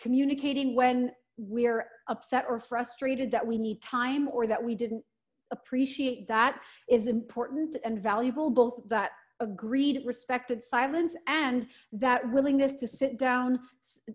communicating 0.00 0.74
when 0.74 1.10
we're 1.36 1.86
upset 2.08 2.44
or 2.48 2.58
frustrated 2.58 3.30
that 3.30 3.46
we 3.46 3.58
need 3.58 3.82
time 3.82 4.28
or 4.28 4.46
that 4.46 4.62
we 4.62 4.74
didn't 4.74 5.04
appreciate 5.52 6.26
that 6.26 6.60
is 6.88 7.06
important 7.06 7.76
and 7.84 8.02
valuable 8.02 8.50
both 8.50 8.80
that 8.88 9.10
agreed 9.40 10.02
respected 10.04 10.62
silence 10.62 11.16
and 11.26 11.66
that 11.92 12.30
willingness 12.32 12.74
to 12.74 12.86
sit 12.86 13.18
down 13.18 13.60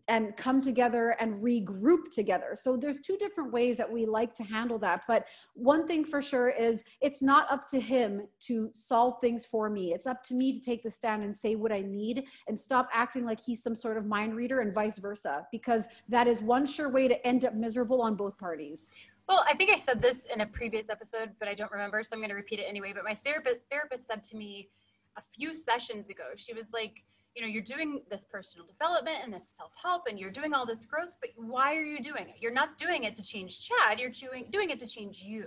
and 0.08 0.36
come 0.36 0.62
together 0.62 1.16
and 1.20 1.42
regroup 1.42 2.12
together 2.12 2.56
so 2.56 2.76
there's 2.76 3.00
two 3.00 3.18
different 3.18 3.52
ways 3.52 3.78
that 3.78 3.90
we 3.90 4.06
like 4.06 4.34
to 4.34 4.44
handle 4.44 4.80
that 4.80 5.02
but 5.08 5.26
one 5.54 5.86
thing 5.88 6.04
for 6.04 6.22
sure 6.22 6.50
is 6.50 6.84
it's 7.02 7.22
not 7.22 7.50
up 7.52 7.68
to 7.68 7.80
him 7.80 8.28
to 8.40 8.70
solve 8.74 9.20
things 9.22 9.46
for 9.46 9.70
me 9.70 9.94
it's 9.94 10.08
up 10.08 10.24
to 10.24 10.34
me 10.34 10.54
to 10.54 10.60
take 10.60 10.84
the 10.84 10.92
stand 10.92 11.24
and 11.24 11.36
say 11.36 11.56
what 11.56 11.72
i 11.72 11.82
need 11.82 12.26
and 12.48 12.58
stop 12.58 12.90
acting 12.94 13.26
like 13.26 13.40
he's 13.40 13.62
some 13.62 13.76
sort 13.76 13.98
of 13.98 14.06
mind 14.06 14.36
reader 14.36 14.62
and 14.62 14.74
vice 14.74 14.98
versa 14.98 15.46
because 15.52 15.86
that 16.10 16.28
is 16.28 16.42
one 16.42 16.66
sure 16.66 16.90
way 16.90 17.08
to 17.08 17.28
end 17.28 17.46
up 17.46 17.54
miserable 17.54 18.02
on 18.02 18.16
both 18.16 18.38
parties 18.38 18.90
Well, 19.28 19.46
I 19.48 19.54
think 19.54 19.72
I 19.72 19.78
said 19.78 20.02
this 20.02 20.26
in 20.26 20.42
a 20.42 20.46
previous 20.46 20.90
episode, 20.90 21.30
but 21.40 21.48
I 21.48 21.54
don't 21.54 21.72
remember, 21.72 22.04
so 22.04 22.16
I'm 22.16 22.20
going 22.20 22.30
to 22.30 22.36
repeat 22.36 22.60
it 22.60 22.64
anyway. 22.64 22.92
But 22.94 23.06
my 23.06 23.14
therapist 23.14 23.60
therapist 23.70 24.08
said 24.08 24.24
to 24.24 24.36
me 24.36 24.70
a 25.18 25.22
few 25.36 25.54
sessions 25.54 26.10
ago, 26.10 26.24
she 26.36 26.54
was 26.54 26.72
like, 26.74 27.04
you 27.36 27.42
know, 27.42 27.48
you're 27.48 27.64
doing 27.64 28.02
this 28.10 28.26
personal 28.26 28.66
development 28.66 29.18
and 29.24 29.34
this 29.34 29.48
self 29.48 29.74
help, 29.82 30.04
and 30.10 30.20
you're 30.20 30.32
doing 30.32 30.54
all 30.54 30.66
this 30.66 30.86
growth, 30.86 31.16
but 31.22 31.30
why 31.38 31.76
are 31.76 31.84
you 31.84 32.00
doing 32.02 32.24
it? 32.28 32.36
You're 32.40 32.54
not 32.54 32.78
doing 32.78 33.06
it 33.06 33.16
to 33.16 33.24
change 33.24 33.68
Chad. 33.68 34.00
You're 34.00 34.10
doing 34.10 34.48
doing 34.50 34.70
it 34.70 34.80
to 34.80 34.88
change 34.88 35.22
you. 35.22 35.46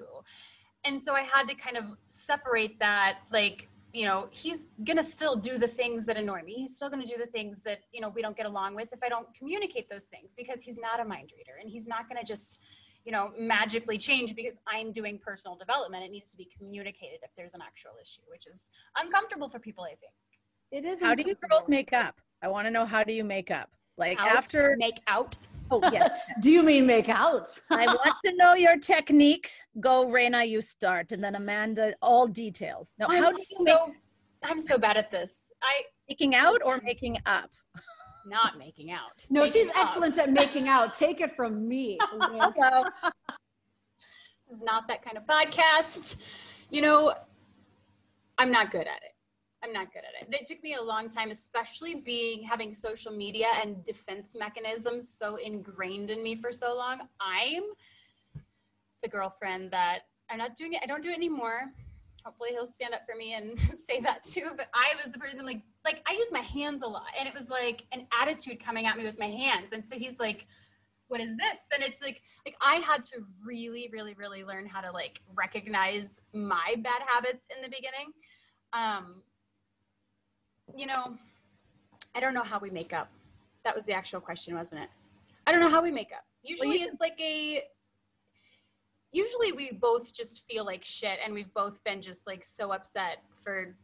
And 0.84 1.00
so 1.00 1.14
I 1.14 1.22
had 1.22 1.48
to 1.48 1.54
kind 1.54 1.76
of 1.76 1.84
separate 2.08 2.78
that, 2.80 3.18
like. 3.30 3.68
You 3.96 4.06
know, 4.06 4.26
he's 4.32 4.66
gonna 4.82 5.04
still 5.04 5.36
do 5.36 5.56
the 5.56 5.68
things 5.68 6.04
that 6.06 6.16
annoy 6.16 6.42
me. 6.42 6.54
He's 6.54 6.74
still 6.74 6.90
gonna 6.90 7.06
do 7.06 7.14
the 7.16 7.26
things 7.28 7.62
that, 7.62 7.82
you 7.92 8.00
know, 8.00 8.08
we 8.08 8.22
don't 8.22 8.36
get 8.36 8.44
along 8.44 8.74
with 8.74 8.92
if 8.92 9.04
I 9.04 9.08
don't 9.08 9.32
communicate 9.38 9.88
those 9.88 10.06
things 10.06 10.34
because 10.34 10.64
he's 10.64 10.76
not 10.76 10.98
a 10.98 11.04
mind 11.04 11.30
reader 11.36 11.52
and 11.60 11.70
he's 11.70 11.86
not 11.86 12.08
gonna 12.08 12.24
just 12.24 12.58
you 13.04 13.12
know 13.12 13.32
magically 13.38 13.98
change 13.98 14.34
because 14.34 14.58
i'm 14.66 14.92
doing 14.92 15.18
personal 15.24 15.56
development 15.56 16.02
it 16.02 16.10
needs 16.10 16.30
to 16.30 16.36
be 16.36 16.48
communicated 16.56 17.18
if 17.22 17.30
there's 17.36 17.54
an 17.54 17.60
actual 17.62 17.92
issue 18.02 18.22
which 18.28 18.46
is 18.46 18.70
uncomfortable 18.98 19.48
for 19.48 19.58
people 19.58 19.84
i 19.84 19.88
think 19.88 20.12
it 20.74 20.84
is 20.84 21.00
How 21.00 21.14
do 21.14 21.22
you 21.24 21.36
girls 21.48 21.68
make 21.68 21.92
up? 21.92 22.20
I 22.42 22.48
want 22.48 22.66
to 22.66 22.70
know 22.70 22.84
how 22.84 23.04
do 23.04 23.12
you 23.12 23.22
make 23.22 23.52
up? 23.52 23.70
Like 23.96 24.18
Out, 24.18 24.26
after, 24.26 24.74
make 24.76 25.00
out 25.06 25.36
oh, 25.70 25.80
yes. 25.92 26.10
do 26.40 26.50
you 26.50 26.64
mean 26.64 26.84
make 26.84 27.08
out 27.08 27.48
I 27.70 27.86
want 28.04 28.16
to 28.24 28.34
know 28.36 28.54
your 28.54 28.76
technique. 28.76 29.50
Go, 29.78 30.10
Reina, 30.10 30.42
you 30.42 30.60
start. 30.60 31.12
And 31.12 31.22
then 31.22 31.36
Amanda, 31.36 31.94
all 32.02 32.26
details. 32.26 32.92
Now, 32.98 33.06
i'm 33.08 33.22
how 33.22 33.30
do 33.30 33.36
you 33.36 33.64
make 33.64 33.76
so 33.76 33.92
i'm 34.42 34.60
so 34.60 34.76
bad 34.76 34.96
at 34.96 35.12
this 35.12 35.52
i 35.62 35.82
making 36.08 36.34
out 36.34 36.58
or 36.64 36.80
making 36.84 37.18
up? 37.24 37.50
Not 38.26 38.58
making 38.58 38.90
out. 38.90 39.24
No 39.30 39.42
Making 39.44 39.62
she's 39.64 39.70
up. 39.70 39.84
excellent 39.84 40.18
at 40.18 40.30
making 40.32 40.68
out. 40.68 40.94
Take 40.94 41.20
it 41.20 41.34
from 41.36 41.66
me 41.68 41.98
this 44.48 44.56
is 44.58 44.62
not 44.62 44.86
that 44.88 45.02
kind 45.04 45.16
of 45.16 45.24
podcast. 45.26 46.16
You 46.70 46.82
know 46.82 47.14
i'm 48.38 48.50
not 48.50 48.70
good 48.70 48.82
at 48.86 49.02
it. 49.02 49.14
I'm 49.62 49.72
not 49.72 49.92
good 49.92 50.02
at 50.04 50.28
it. 50.28 50.34
It 50.40 50.46
took 50.46 50.62
me 50.62 50.74
a 50.74 50.82
long 50.82 51.08
time 51.08 51.30
especially 51.30 51.94
being 51.96 52.42
having 52.42 52.74
social 52.74 53.12
media 53.12 53.46
and 53.62 53.82
defense 53.84 54.34
mechanisms 54.38 55.08
so 55.08 55.36
ingrained 55.36 56.10
in 56.10 56.22
me 56.22 56.34
for 56.36 56.52
so 56.52 56.74
long. 56.76 57.00
I'm 57.20 57.62
the 59.02 59.08
girlfriend 59.08 59.70
that 59.70 60.00
i'm 60.30 60.38
not 60.38 60.56
doing 60.56 60.72
it. 60.72 60.80
I 60.82 60.86
don't 60.86 61.02
do 61.02 61.10
it 61.10 61.16
anymore. 61.16 61.72
Hopefully 62.24 62.50
he'll 62.52 62.66
stand 62.66 62.94
up 62.94 63.02
for 63.06 63.16
me 63.16 63.34
and 63.34 63.58
say 63.88 63.98
that 64.00 64.24
too 64.24 64.52
but 64.56 64.68
i 64.72 64.94
was 64.96 65.12
the 65.12 65.18
person 65.18 65.44
like 65.44 65.60
like 65.84 66.02
i 66.08 66.12
use 66.14 66.30
my 66.32 66.40
hands 66.40 66.82
a 66.82 66.86
lot 66.86 67.06
and 67.18 67.28
it 67.28 67.34
was 67.34 67.50
like 67.50 67.84
an 67.92 68.06
attitude 68.20 68.58
coming 68.58 68.86
at 68.86 68.96
me 68.96 69.04
with 69.04 69.18
my 69.18 69.26
hands 69.26 69.72
and 69.72 69.84
so 69.84 69.96
he's 69.96 70.18
like 70.18 70.46
what 71.08 71.20
is 71.20 71.36
this 71.36 71.58
and 71.74 71.82
it's 71.82 72.02
like 72.02 72.22
like 72.46 72.56
i 72.62 72.76
had 72.76 73.02
to 73.02 73.24
really 73.44 73.88
really 73.92 74.14
really 74.14 74.42
learn 74.44 74.66
how 74.66 74.80
to 74.80 74.90
like 74.90 75.20
recognize 75.34 76.20
my 76.32 76.74
bad 76.78 77.02
habits 77.06 77.46
in 77.54 77.62
the 77.62 77.68
beginning 77.68 78.12
um 78.72 79.16
you 80.76 80.86
know 80.86 81.16
I 82.16 82.20
don't 82.20 82.32
know 82.34 82.44
how 82.44 82.60
we 82.60 82.70
make 82.70 82.92
up. 82.92 83.10
That 83.64 83.74
was 83.74 83.86
the 83.86 83.92
actual 83.92 84.20
question, 84.20 84.54
wasn't 84.54 84.82
it? 84.82 84.88
I 85.48 85.52
don't 85.52 85.60
know 85.60 85.68
how 85.68 85.82
we 85.82 85.90
make 85.90 86.12
up. 86.12 86.24
Usually 86.44 86.78
you- 86.80 86.86
it's 86.86 87.00
like 87.00 87.20
a 87.20 87.64
usually 89.12 89.52
we 89.52 89.72
both 89.72 90.12
just 90.14 90.44
feel 90.48 90.64
like 90.64 90.84
shit 90.84 91.18
and 91.24 91.34
we've 91.34 91.52
both 91.54 91.82
been 91.84 92.00
just 92.02 92.26
like 92.26 92.44
so 92.44 92.72
upset 92.72 93.18
for 93.42 93.76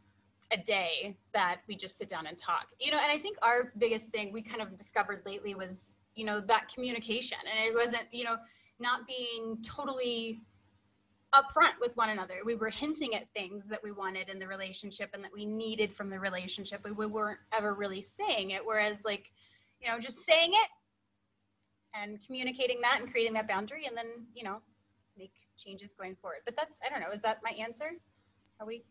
a 0.51 0.57
day 0.57 1.15
that 1.31 1.61
we 1.67 1.75
just 1.75 1.97
sit 1.97 2.09
down 2.09 2.27
and 2.27 2.37
talk. 2.37 2.67
You 2.79 2.91
know, 2.91 2.99
and 3.01 3.11
I 3.11 3.17
think 3.17 3.37
our 3.41 3.71
biggest 3.77 4.11
thing 4.11 4.31
we 4.33 4.41
kind 4.41 4.61
of 4.61 4.75
discovered 4.75 5.23
lately 5.25 5.55
was, 5.55 5.99
you 6.15 6.25
know, 6.25 6.41
that 6.41 6.67
communication. 6.73 7.37
And 7.49 7.65
it 7.65 7.73
wasn't, 7.73 8.05
you 8.11 8.23
know, 8.23 8.35
not 8.79 9.07
being 9.07 9.57
totally 9.63 10.41
upfront 11.33 11.79
with 11.79 11.95
one 11.95 12.09
another. 12.09 12.39
We 12.43 12.55
were 12.55 12.69
hinting 12.69 13.15
at 13.15 13.31
things 13.33 13.69
that 13.69 13.81
we 13.81 13.93
wanted 13.93 14.27
in 14.27 14.37
the 14.37 14.47
relationship 14.47 15.11
and 15.13 15.23
that 15.23 15.31
we 15.33 15.45
needed 15.45 15.93
from 15.93 16.09
the 16.09 16.19
relationship, 16.19 16.81
but 16.83 16.97
we 16.97 17.05
weren't 17.05 17.39
ever 17.53 17.73
really 17.73 18.01
saying 18.01 18.51
it. 18.51 18.61
Whereas, 18.65 19.05
like, 19.05 19.31
you 19.79 19.87
know, 19.89 19.97
just 19.99 20.25
saying 20.25 20.51
it 20.51 20.69
and 21.95 22.19
communicating 22.25 22.81
that 22.81 22.99
and 22.99 23.09
creating 23.09 23.33
that 23.33 23.47
boundary, 23.47 23.85
and 23.85 23.95
then, 23.95 24.07
you 24.33 24.43
know, 24.43 24.61
make 25.17 25.31
changes 25.57 25.93
going 25.93 26.15
forward. 26.15 26.39
But 26.43 26.57
that's, 26.57 26.79
I 26.85 26.89
don't 26.89 26.99
know, 26.99 27.11
is 27.13 27.21
that 27.21 27.39
my 27.43 27.51
answer? 27.51 27.91
Are 28.59 28.67
we? 28.67 28.83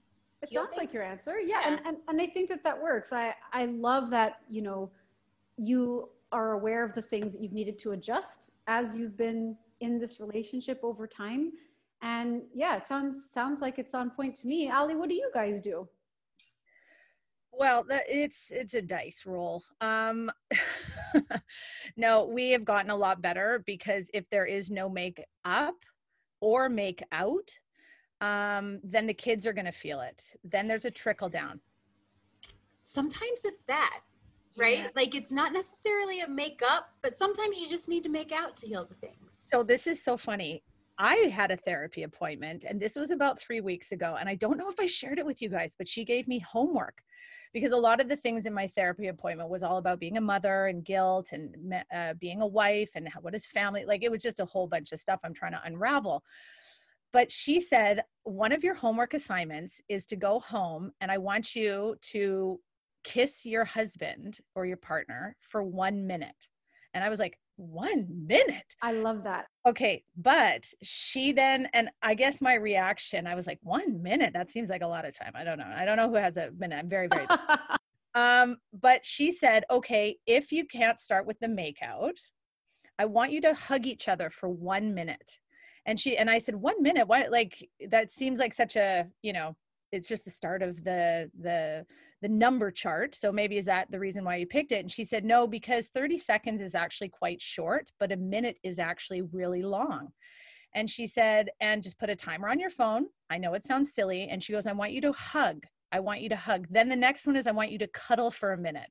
It 0.42 0.52
sounds 0.52 0.72
like 0.76 0.92
your 0.92 1.02
things. 1.02 1.26
answer. 1.26 1.38
Yeah. 1.38 1.62
And, 1.66 1.80
and, 1.84 1.96
and 2.08 2.20
I 2.20 2.26
think 2.26 2.48
that 2.48 2.64
that 2.64 2.80
works. 2.80 3.12
I, 3.12 3.34
I 3.52 3.66
love 3.66 4.10
that, 4.10 4.40
you 4.48 4.62
know, 4.62 4.90
you 5.56 6.08
are 6.32 6.52
aware 6.52 6.84
of 6.84 6.94
the 6.94 7.02
things 7.02 7.32
that 7.32 7.42
you've 7.42 7.52
needed 7.52 7.78
to 7.80 7.92
adjust 7.92 8.50
as 8.66 8.94
you've 8.94 9.16
been 9.16 9.56
in 9.80 9.98
this 9.98 10.20
relationship 10.20 10.80
over 10.82 11.06
time. 11.06 11.52
And 12.02 12.42
yeah, 12.54 12.76
it 12.76 12.86
sounds, 12.86 13.30
sounds 13.30 13.60
like 13.60 13.78
it's 13.78 13.94
on 13.94 14.10
point 14.10 14.34
to 14.36 14.46
me. 14.46 14.70
Ali, 14.70 14.94
what 14.94 15.08
do 15.08 15.14
you 15.14 15.30
guys 15.34 15.60
do? 15.60 15.86
Well, 17.52 17.84
that, 17.88 18.04
it's 18.08 18.50
it's 18.50 18.74
a 18.74 18.82
dice 18.82 19.24
roll. 19.26 19.62
Um, 19.80 20.30
no, 21.96 22.24
we 22.24 22.50
have 22.52 22.64
gotten 22.64 22.90
a 22.90 22.96
lot 22.96 23.20
better 23.20 23.62
because 23.66 24.08
if 24.14 24.24
there 24.30 24.46
is 24.46 24.70
no 24.70 24.88
make 24.88 25.22
up 25.44 25.74
or 26.40 26.68
make 26.68 27.02
out, 27.12 27.50
um, 28.20 28.80
then 28.82 29.06
the 29.06 29.14
kids 29.14 29.46
are 29.46 29.52
going 29.52 29.66
to 29.66 29.72
feel 29.72 30.00
it. 30.00 30.22
Then 30.44 30.68
there's 30.68 30.84
a 30.84 30.90
trickle 30.90 31.28
down. 31.28 31.60
Sometimes 32.82 33.44
it's 33.44 33.62
that, 33.64 34.00
right? 34.56 34.78
Yeah. 34.78 34.88
Like, 34.96 35.14
it's 35.14 35.32
not 35.32 35.52
necessarily 35.52 36.20
a 36.20 36.28
makeup, 36.28 36.90
but 37.02 37.14
sometimes 37.14 37.60
you 37.60 37.68
just 37.68 37.88
need 37.88 38.02
to 38.02 38.08
make 38.08 38.32
out 38.32 38.56
to 38.58 38.66
heal 38.66 38.84
the 38.84 38.94
things. 38.94 39.14
So 39.28 39.62
this 39.62 39.86
is 39.86 40.02
so 40.02 40.16
funny. 40.16 40.62
I 40.98 41.14
had 41.34 41.50
a 41.50 41.56
therapy 41.56 42.02
appointment 42.02 42.64
and 42.68 42.78
this 42.78 42.94
was 42.94 43.10
about 43.10 43.40
three 43.40 43.62
weeks 43.62 43.90
ago. 43.92 44.18
And 44.20 44.28
I 44.28 44.34
don't 44.34 44.58
know 44.58 44.68
if 44.68 44.78
I 44.78 44.84
shared 44.84 45.18
it 45.18 45.24
with 45.24 45.40
you 45.40 45.48
guys, 45.48 45.74
but 45.78 45.88
she 45.88 46.04
gave 46.04 46.28
me 46.28 46.38
homework 46.40 46.98
because 47.54 47.72
a 47.72 47.76
lot 47.76 48.02
of 48.02 48.08
the 48.10 48.16
things 48.16 48.44
in 48.44 48.52
my 48.52 48.66
therapy 48.66 49.08
appointment 49.08 49.48
was 49.48 49.62
all 49.62 49.78
about 49.78 49.98
being 49.98 50.18
a 50.18 50.20
mother 50.20 50.66
and 50.66 50.84
guilt 50.84 51.30
and 51.32 51.74
uh, 51.94 52.12
being 52.20 52.42
a 52.42 52.46
wife 52.46 52.90
and 52.94 53.08
what 53.22 53.34
is 53.34 53.46
family 53.46 53.86
like. 53.86 54.02
It 54.02 54.10
was 54.10 54.22
just 54.22 54.40
a 54.40 54.44
whole 54.44 54.66
bunch 54.66 54.92
of 54.92 55.00
stuff 55.00 55.20
I'm 55.24 55.32
trying 55.32 55.52
to 55.52 55.62
unravel. 55.64 56.22
But 57.12 57.30
she 57.30 57.60
said, 57.60 58.02
one 58.24 58.52
of 58.52 58.62
your 58.62 58.74
homework 58.74 59.14
assignments 59.14 59.80
is 59.88 60.06
to 60.06 60.16
go 60.16 60.38
home 60.40 60.92
and 61.00 61.10
I 61.10 61.18
want 61.18 61.56
you 61.56 61.96
to 62.12 62.60
kiss 63.04 63.44
your 63.44 63.64
husband 63.64 64.38
or 64.54 64.66
your 64.66 64.76
partner 64.76 65.36
for 65.40 65.62
one 65.62 66.06
minute. 66.06 66.48
And 66.94 67.02
I 67.02 67.08
was 67.08 67.18
like, 67.18 67.38
one 67.56 68.06
minute? 68.26 68.74
I 68.82 68.92
love 68.92 69.22
that. 69.24 69.46
Okay, 69.66 70.02
but 70.16 70.64
she 70.82 71.32
then, 71.32 71.68
and 71.74 71.90
I 72.02 72.14
guess 72.14 72.40
my 72.40 72.54
reaction, 72.54 73.26
I 73.26 73.34
was 73.34 73.46
like, 73.46 73.58
one 73.62 74.02
minute? 74.02 74.32
That 74.32 74.50
seems 74.50 74.70
like 74.70 74.82
a 74.82 74.86
lot 74.86 75.04
of 75.04 75.16
time. 75.16 75.32
I 75.34 75.44
don't 75.44 75.58
know. 75.58 75.70
I 75.74 75.84
don't 75.84 75.96
know 75.96 76.08
who 76.08 76.16
has 76.16 76.36
a 76.36 76.50
minute. 76.58 76.76
I'm 76.76 76.88
very, 76.88 77.08
very. 77.08 77.26
um, 78.14 78.56
but 78.72 79.04
she 79.04 79.30
said, 79.30 79.64
okay, 79.70 80.16
if 80.26 80.52
you 80.52 80.66
can't 80.66 80.98
start 80.98 81.26
with 81.26 81.38
the 81.40 81.48
makeout, 81.48 82.18
I 82.98 83.04
want 83.04 83.32
you 83.32 83.40
to 83.42 83.54
hug 83.54 83.86
each 83.86 84.08
other 84.08 84.30
for 84.30 84.48
one 84.48 84.94
minute. 84.94 85.38
And 85.86 85.98
she 85.98 86.16
and 86.16 86.30
I 86.30 86.38
said, 86.38 86.54
one 86.54 86.82
minute? 86.82 87.08
What? 87.08 87.30
Like 87.30 87.68
that 87.88 88.12
seems 88.12 88.38
like 88.38 88.54
such 88.54 88.76
a, 88.76 89.06
you 89.22 89.32
know, 89.32 89.56
it's 89.92 90.08
just 90.08 90.24
the 90.24 90.30
start 90.30 90.62
of 90.62 90.84
the 90.84 91.30
the 91.40 91.84
the 92.22 92.28
number 92.28 92.70
chart. 92.70 93.14
So 93.14 93.32
maybe 93.32 93.56
is 93.56 93.64
that 93.64 93.90
the 93.90 93.98
reason 93.98 94.24
why 94.24 94.36
you 94.36 94.46
picked 94.46 94.72
it? 94.72 94.80
And 94.80 94.90
she 94.90 95.04
said, 95.04 95.24
no, 95.24 95.46
because 95.46 95.86
30 95.88 96.18
seconds 96.18 96.60
is 96.60 96.74
actually 96.74 97.08
quite 97.08 97.40
short, 97.40 97.90
but 97.98 98.12
a 98.12 98.16
minute 98.16 98.58
is 98.62 98.78
actually 98.78 99.22
really 99.22 99.62
long. 99.62 100.08
And 100.74 100.88
she 100.88 101.06
said, 101.06 101.48
and 101.60 101.82
just 101.82 101.98
put 101.98 102.10
a 102.10 102.14
timer 102.16 102.48
on 102.48 102.60
your 102.60 102.70
phone. 102.70 103.06
I 103.30 103.38
know 103.38 103.54
it 103.54 103.64
sounds 103.64 103.94
silly. 103.94 104.28
And 104.30 104.42
she 104.42 104.52
goes, 104.52 104.66
I 104.66 104.72
want 104.72 104.92
you 104.92 105.00
to 105.00 105.12
hug. 105.12 105.64
I 105.92 106.00
want 106.00 106.20
you 106.20 106.28
to 106.28 106.36
hug. 106.36 106.66
Then 106.70 106.88
the 106.88 106.94
next 106.94 107.26
one 107.26 107.36
is, 107.36 107.46
I 107.46 107.52
want 107.52 107.72
you 107.72 107.78
to 107.78 107.88
cuddle 107.88 108.30
for 108.30 108.52
a 108.52 108.58
minute. 108.58 108.90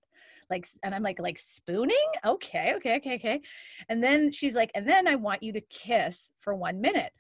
Like, 0.49 0.67
and 0.83 0.95
I'm 0.95 1.03
like, 1.03 1.19
like 1.19 1.37
spooning? 1.37 1.97
Okay, 2.25 2.73
okay, 2.77 2.97
okay, 2.97 3.15
okay. 3.15 3.41
And 3.89 4.03
then 4.03 4.31
she's 4.31 4.55
like, 4.55 4.71
and 4.75 4.87
then 4.87 5.07
I 5.07 5.15
want 5.15 5.43
you 5.43 5.53
to 5.53 5.61
kiss 5.61 6.31
for 6.39 6.55
one 6.55 6.81
minute. 6.81 7.11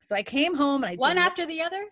So 0.00 0.16
I 0.16 0.22
came 0.22 0.54
home 0.54 0.82
and 0.82 0.92
I 0.94 0.96
One 0.96 1.18
after 1.18 1.46
the 1.46 1.62
other? 1.62 1.84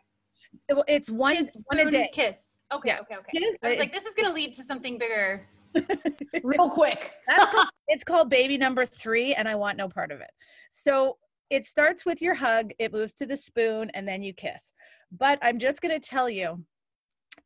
Well, 0.68 0.85
it's 0.88 1.09
one, 1.09 1.37
Kiss, 1.37 1.62
one 1.68 1.79
a 1.87 1.90
day. 1.90 2.11
kiss. 2.12 2.59
Okay, 2.72 2.88
Yeah. 2.88 3.00
okay, 3.00 3.16
okay. 3.16 3.38
Kiss, 3.38 3.55
I 3.62 3.68
was 3.68 3.79
like, 3.79 3.92
this 3.92 4.05
is 4.05 4.14
going 4.14 4.26
to 4.26 4.33
lead 4.33 4.53
to 4.55 4.64
something 4.64 4.98
bigger. 4.98 5.46
Real 6.42 6.68
quick. 6.68 7.12
That's 7.29 7.53
called, 7.55 7.68
it's 7.87 8.03
called 8.03 8.31
baby 8.31 8.59
number 8.59 8.85
three, 8.85 9.33
and 9.35 9.48
I 9.48 9.55
want 9.55 9.79
no 9.79 9.88
part 9.88 10.11
of 10.11 10.20
it. 10.20 10.31
So 10.72 11.18
it 11.50 11.64
starts 11.66 12.05
with 12.05 12.20
your 12.20 12.35
hug, 12.35 12.72
it 12.81 12.92
moves 12.92 13.14
to 13.14 13.26
the 13.26 13.37
spoon, 13.37 13.90
and 13.94 14.09
then 14.09 14.22
you 14.24 14.33
kiss. 14.33 14.72
But 15.12 15.38
I'm 15.40 15.61
just 15.61 15.81
going 15.83 15.98
to 15.98 16.09
tell 16.09 16.29
you 16.29 16.64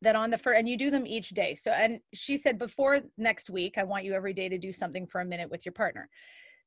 that 0.01 0.15
on 0.15 0.29
the 0.29 0.37
first, 0.37 0.59
and 0.59 0.67
you 0.67 0.77
do 0.77 0.89
them 0.89 1.05
each 1.07 1.29
day. 1.29 1.55
So, 1.55 1.71
and 1.71 1.99
she 2.13 2.37
said 2.37 2.57
before 2.57 3.01
next 3.17 3.49
week, 3.49 3.77
I 3.77 3.83
want 3.83 4.03
you 4.03 4.13
every 4.13 4.33
day 4.33 4.49
to 4.49 4.57
do 4.57 4.71
something 4.71 5.07
for 5.07 5.21
a 5.21 5.25
minute 5.25 5.49
with 5.49 5.65
your 5.65 5.73
partner. 5.73 6.09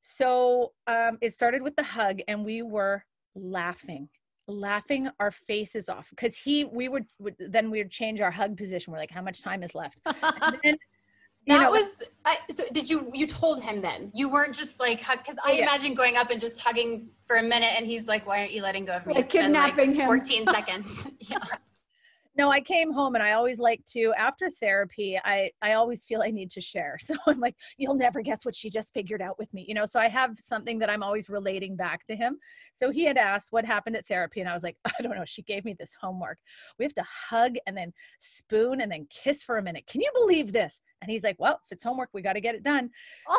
So 0.01 0.73
um, 0.87 1.17
it 1.21 1.33
started 1.33 1.61
with 1.61 1.75
the 1.75 1.83
hug, 1.83 2.19
and 2.27 2.45
we 2.45 2.61
were 2.61 3.03
laughing 3.35 4.09
laughing 4.47 5.07
our 5.19 5.29
faces 5.29 5.89
off 5.89 6.09
because 6.09 6.35
he 6.35 6.65
we 6.65 6.89
would, 6.89 7.05
would 7.19 7.35
then 7.37 7.69
we 7.69 7.77
would 7.77 7.91
change 7.91 8.19
our 8.19 8.31
hug 8.31 8.57
position 8.57 8.91
we're 8.91 8.97
like 8.97 9.11
how 9.11 9.21
much 9.21 9.43
time 9.43 9.61
is 9.61 9.75
left 9.75 9.99
and 10.05 10.57
then, 10.63 10.75
you 11.45 11.57
That 11.57 11.63
know, 11.63 11.71
was, 11.71 12.03
I, 12.25 12.37
so 12.51 12.63
did 12.71 12.89
you, 12.89 13.09
you 13.13 13.25
told 13.25 13.63
him 13.63 13.81
then? 13.81 14.11
You 14.13 14.29
weren't 14.29 14.53
just 14.53 14.79
like, 14.79 14.99
because 14.99 15.37
I 15.43 15.53
yeah. 15.53 15.63
imagine 15.63 15.93
going 15.93 16.17
up 16.17 16.29
and 16.29 16.39
just 16.39 16.59
hugging 16.59 17.09
for 17.23 17.37
a 17.37 17.43
minute 17.43 17.73
and 17.75 17.85
he's 17.87 18.07
like, 18.07 18.27
why 18.27 18.39
aren't 18.39 18.51
you 18.51 18.61
letting 18.61 18.85
go 18.85 18.93
of 18.93 19.05
me? 19.07 19.13
Like 19.15 19.23
It's 19.23 19.31
kidnapping 19.31 19.95
him. 19.95 20.05
14 20.05 20.45
seconds. 20.51 21.09
Yeah. 21.21 21.39
No 22.39 22.49
i 22.49 22.61
came 22.61 22.91
home 22.93 23.15
and 23.15 23.23
i 23.23 23.33
always 23.33 23.59
like 23.59 23.83
to 23.85 24.13
after 24.17 24.49
therapy 24.49 25.19
i 25.25 25.49
i 25.61 25.73
always 25.73 26.05
feel 26.05 26.21
i 26.21 26.31
need 26.31 26.49
to 26.49 26.61
share. 26.61 26.97
So 27.09 27.15
i'm 27.27 27.39
like 27.39 27.55
you'll 27.77 27.95
never 27.95 28.21
guess 28.21 28.45
what 28.45 28.55
she 28.55 28.69
just 28.69 28.93
figured 28.93 29.21
out 29.21 29.37
with 29.37 29.53
me 29.53 29.65
you 29.67 29.73
know? 29.73 29.85
So 29.85 29.99
i 29.99 30.07
have 30.07 30.31
something 30.39 30.79
that 30.79 30.89
i'm 30.89 31.03
always 31.03 31.29
relating 31.29 31.75
back 31.75 32.05
to 32.05 32.15
him. 32.15 32.37
So 32.73 32.91
he 32.91 33.03
had 33.03 33.17
asked 33.17 33.51
what 33.51 33.65
happened 33.65 33.97
at 33.97 34.07
therapy 34.07 34.39
and 34.39 34.49
i 34.49 34.53
was 34.53 34.63
like 34.63 34.77
i 34.85 35.01
don't 35.01 35.15
know. 35.15 35.25
She 35.25 35.41
gave 35.41 35.65
me 35.65 35.75
this 35.77 35.93
homework. 35.99 36.37
We 36.77 36.85
have 36.85 36.93
to 36.95 37.05
hug 37.29 37.55
and 37.67 37.75
then 37.75 37.91
spoon 38.19 38.81
and 38.81 38.91
then 38.91 39.07
kiss 39.09 39.43
for 39.43 39.57
a 39.57 39.63
minute. 39.63 39.85
Can 39.87 40.01
you 40.01 40.11
believe 40.21 40.53
this? 40.53 40.79
And 41.01 41.11
he's 41.11 41.23
like 41.23 41.39
well 41.39 41.59
if 41.65 41.71
it's 41.71 41.83
homework 41.83 42.09
we 42.13 42.21
got 42.21 42.33
to 42.33 42.41
get 42.41 42.55
it 42.55 42.63
done. 42.63 42.89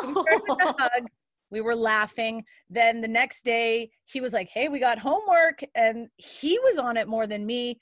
So 0.01 0.07
we 0.07 0.13
started 0.13 0.41
with 0.47 0.57
the 0.59 0.67
oh. 0.67 0.75
hug. 0.77 1.07
We 1.51 1.61
were 1.61 1.75
laughing. 1.75 2.45
Then 2.69 3.01
the 3.01 3.09
next 3.09 3.43
day, 3.43 3.91
he 4.05 4.21
was 4.21 4.31
like, 4.31 4.47
Hey, 4.47 4.69
we 4.69 4.79
got 4.79 4.97
homework. 4.97 5.61
And 5.75 6.07
he 6.15 6.57
was 6.59 6.77
on 6.77 6.95
it 6.95 7.09
more 7.09 7.27
than 7.27 7.45
me. 7.45 7.77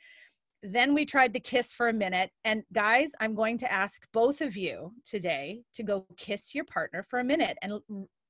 Then 0.62 0.94
we 0.94 1.06
tried 1.06 1.34
to 1.34 1.40
kiss 1.40 1.74
for 1.74 1.90
a 1.90 1.94
minute. 1.94 2.32
And 2.44 2.64
guys, 2.74 3.12
I'm 3.20 3.34
going 3.34 3.58
to 3.60 3.72
ask 3.72 4.06
both 4.12 4.42
of 4.42 4.58
you 4.58 4.94
today 5.06 5.62
to 5.74 5.84
go 5.84 6.06
kiss 6.18 6.54
your 6.54 6.66
partner 6.66 7.04
for 7.04 7.20
a 7.20 7.24
minute. 7.24 7.58
And 7.62 7.80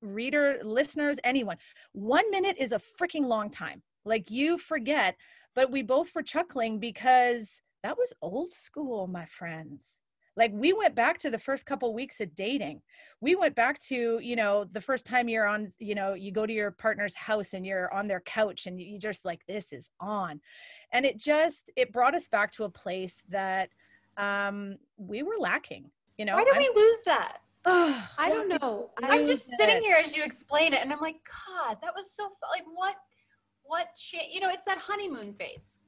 reader, 0.01 0.59
listeners, 0.63 1.17
anyone, 1.23 1.57
one 1.93 2.29
minute 2.29 2.57
is 2.59 2.71
a 2.71 2.81
freaking 2.99 3.25
long 3.25 3.49
time. 3.49 3.81
Like 4.05 4.29
you 4.29 4.57
forget. 4.57 5.15
But 5.55 5.71
we 5.71 5.81
both 5.81 6.13
were 6.13 6.23
chuckling 6.23 6.79
because 6.79 7.61
that 7.83 7.97
was 7.97 8.13
old 8.21 8.51
school, 8.51 9.07
my 9.07 9.25
friends. 9.25 9.99
Like 10.39 10.51
we 10.53 10.71
went 10.71 10.95
back 10.95 11.17
to 11.19 11.29
the 11.29 11.37
first 11.37 11.65
couple 11.65 11.93
weeks 11.93 12.21
of 12.21 12.33
dating 12.33 12.81
we 13.21 13.35
went 13.35 13.53
back 13.53 13.77
to 13.83 14.19
you 14.23 14.37
know 14.37 14.63
the 14.71 14.79
first 14.79 15.05
time 15.05 15.27
you're 15.27 15.45
on 15.45 15.67
you 15.79 15.93
know 15.93 16.13
you 16.13 16.31
go 16.31 16.45
to 16.45 16.53
your 16.53 16.71
partner's 16.71 17.13
house 17.13 17.53
and 17.53 17.65
you're 17.65 17.93
on 17.93 18.07
their 18.07 18.21
couch 18.21 18.65
and 18.65 18.79
you 18.81 18.97
just 18.97 19.25
like 19.25 19.45
this 19.45 19.73
is 19.73 19.89
on 19.99 20.39
and 20.93 21.05
it 21.05 21.17
just 21.17 21.69
it 21.75 21.91
brought 21.91 22.15
us 22.15 22.29
back 22.29 22.49
to 22.53 22.63
a 22.63 22.69
place 22.69 23.21
that 23.27 23.69
um 24.15 24.77
we 24.97 25.21
were 25.23 25.35
lacking 25.37 25.91
you 26.17 26.23
know 26.23 26.35
Why 26.35 26.45
did 26.45 26.53
I'm- 26.53 26.63
we 26.63 26.81
lose 26.81 27.01
that? 27.05 27.39
Oh, 27.65 28.09
I 28.17 28.29
don't 28.29 28.47
know. 28.47 28.89
I 29.03 29.07
I'm 29.09 29.25
just 29.25 29.49
lose 29.49 29.57
sitting 29.59 29.77
it. 29.77 29.83
here 29.83 29.97
as 30.01 30.15
you 30.15 30.23
explain 30.23 30.71
it 30.73 30.81
and 30.81 30.93
I'm 30.93 31.01
like, 31.01 31.17
God, 31.47 31.75
that 31.83 31.93
was 31.93 32.09
so, 32.09 32.23
fu- 32.29 32.49
like, 32.55 32.63
what, 32.73 32.95
what, 33.63 33.87
cha- 33.97 34.29
you 34.31 34.39
know, 34.39 34.49
it's 34.49 34.63
that 34.63 34.77
honeymoon 34.77 35.33
phase. 35.33 35.79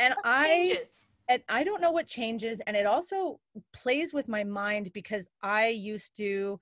and 0.00 0.12
What 0.14 0.26
i 0.26 0.48
changes? 0.48 1.06
And 1.28 1.42
I 1.48 1.64
don't 1.64 1.80
know 1.80 1.90
what 1.90 2.06
changes. 2.06 2.60
And 2.66 2.76
it 2.76 2.86
also 2.86 3.40
plays 3.72 4.12
with 4.12 4.28
my 4.28 4.44
mind 4.44 4.90
because 4.92 5.26
I 5.42 5.68
used 5.68 6.16
to, 6.18 6.60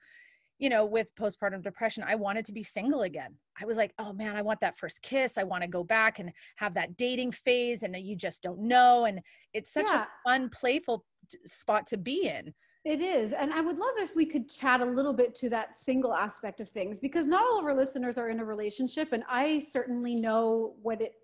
you 0.59 0.71
know, 0.71 0.85
with 0.85 1.15
postpartum 1.17 1.63
depression, 1.63 2.05
I 2.07 2.15
wanted 2.15 2.45
to 2.47 2.53
be 2.53 2.63
single 2.63 3.03
again. 3.03 3.35
I 3.61 3.65
was 3.65 3.77
like, 3.77 3.93
oh 3.99 4.13
man, 4.13 4.37
I 4.37 4.43
want 4.43 4.61
that 4.61 4.79
first 4.79 5.03
kiss. 5.03 5.37
I 5.37 5.43
want 5.43 5.63
to 5.63 5.69
go 5.69 5.83
back 5.83 6.21
and 6.21 6.31
have 6.57 6.75
that 6.75 6.97
dating 6.97 7.33
phase. 7.33 7.83
And 7.83 7.97
you 7.97 8.15
just 8.15 8.43
don't 8.43 8.61
know. 8.61 9.07
And 9.07 9.21
it's 9.53 9.73
such 9.73 9.87
Yeah. 9.89 10.05
a 10.05 10.29
fun, 10.29 10.49
playful 10.51 11.05
t- 11.29 11.39
spot 11.45 11.87
to 11.89 11.97
be 11.97 12.29
in. 12.29 12.55
It 12.85 13.01
is. 13.01 13.33
And 13.33 13.53
I 13.53 13.61
would 13.61 13.79
love 13.79 13.95
if 13.99 14.17
we 14.17 14.27
could 14.27 14.49
chat 14.49 14.81
a 14.81 14.85
little 14.85 15.13
bit 15.13 15.37
to 15.37 15.49
that 15.51 15.79
single 15.79 16.13
aspect 16.15 16.61
of 16.61 16.69
things 16.69 16.99
because 16.99 17.29
not 17.29 17.43
all 17.43 17.59
of 17.61 17.65
our 17.65 17.77
listeners 17.77 18.19
are 18.19 18.29
in 18.29 18.41
a 18.41 18.45
relationship. 18.45 19.13
And 19.13 19.23
I 19.29 19.61
certainly 19.61 20.17
know 20.17 20.75
what 20.83 21.01
it 21.01 21.15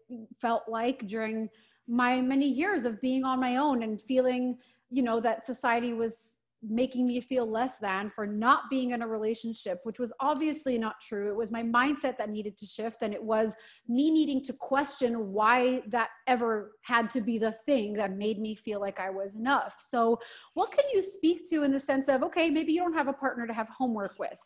felt 0.41 0.69
like 0.69 1.07
during 1.09 1.49
my 1.89 2.21
many 2.21 2.49
years 2.49 2.85
of 2.85 3.01
being 3.01 3.25
on 3.25 3.41
my 3.41 3.57
own 3.57 3.83
and 3.83 4.01
feeling, 4.01 4.59
you 4.91 5.03
know, 5.03 5.21
that 5.21 5.47
society 5.47 5.93
was 5.93 6.35
making 6.63 7.07
me 7.07 7.21
feel 7.21 7.49
less 7.49 7.79
than 7.79 8.11
for 8.11 8.27
not 8.27 8.69
being 8.69 8.91
in 8.91 9.03
a 9.03 9.07
relationship, 9.07 9.81
which 9.85 10.01
was 10.01 10.13
obviously 10.19 10.77
not 10.77 11.01
true. 11.01 11.29
It 11.29 11.37
was 11.37 11.53
my 11.53 11.63
mindset 11.63 12.19
that 12.19 12.31
needed 12.31 12.59
to 12.59 12.67
shift, 12.67 13.03
and 13.03 13.15
it 13.15 13.23
was 13.23 13.55
me 13.87 14.11
needing 14.11 14.43
to 14.45 14.53
question 14.53 15.33
why 15.33 15.83
that 15.87 16.11
ever 16.27 16.73
had 16.83 17.11
to 17.11 17.21
be 17.21 17.39
the 17.39 17.53
thing 17.53 17.93
that 17.95 18.17
made 18.17 18.41
me 18.41 18.57
feel 18.57 18.81
like 18.81 18.99
I 18.99 19.11
was 19.11 19.37
enough. 19.37 19.77
So, 19.89 20.19
what 20.55 20.73
can 20.73 20.85
you 20.93 21.01
speak 21.01 21.49
to 21.51 21.63
in 21.63 21.73
the 21.73 21.81
sense 21.81 22.09
of, 22.09 22.23
okay, 22.25 22.51
maybe 22.51 22.73
you 22.73 22.81
don't 22.81 22.95
have 22.95 23.09
a 23.09 23.13
partner 23.13 23.47
to 23.47 23.55
have 23.55 23.69
homework 23.69 24.19
with? 24.19 24.39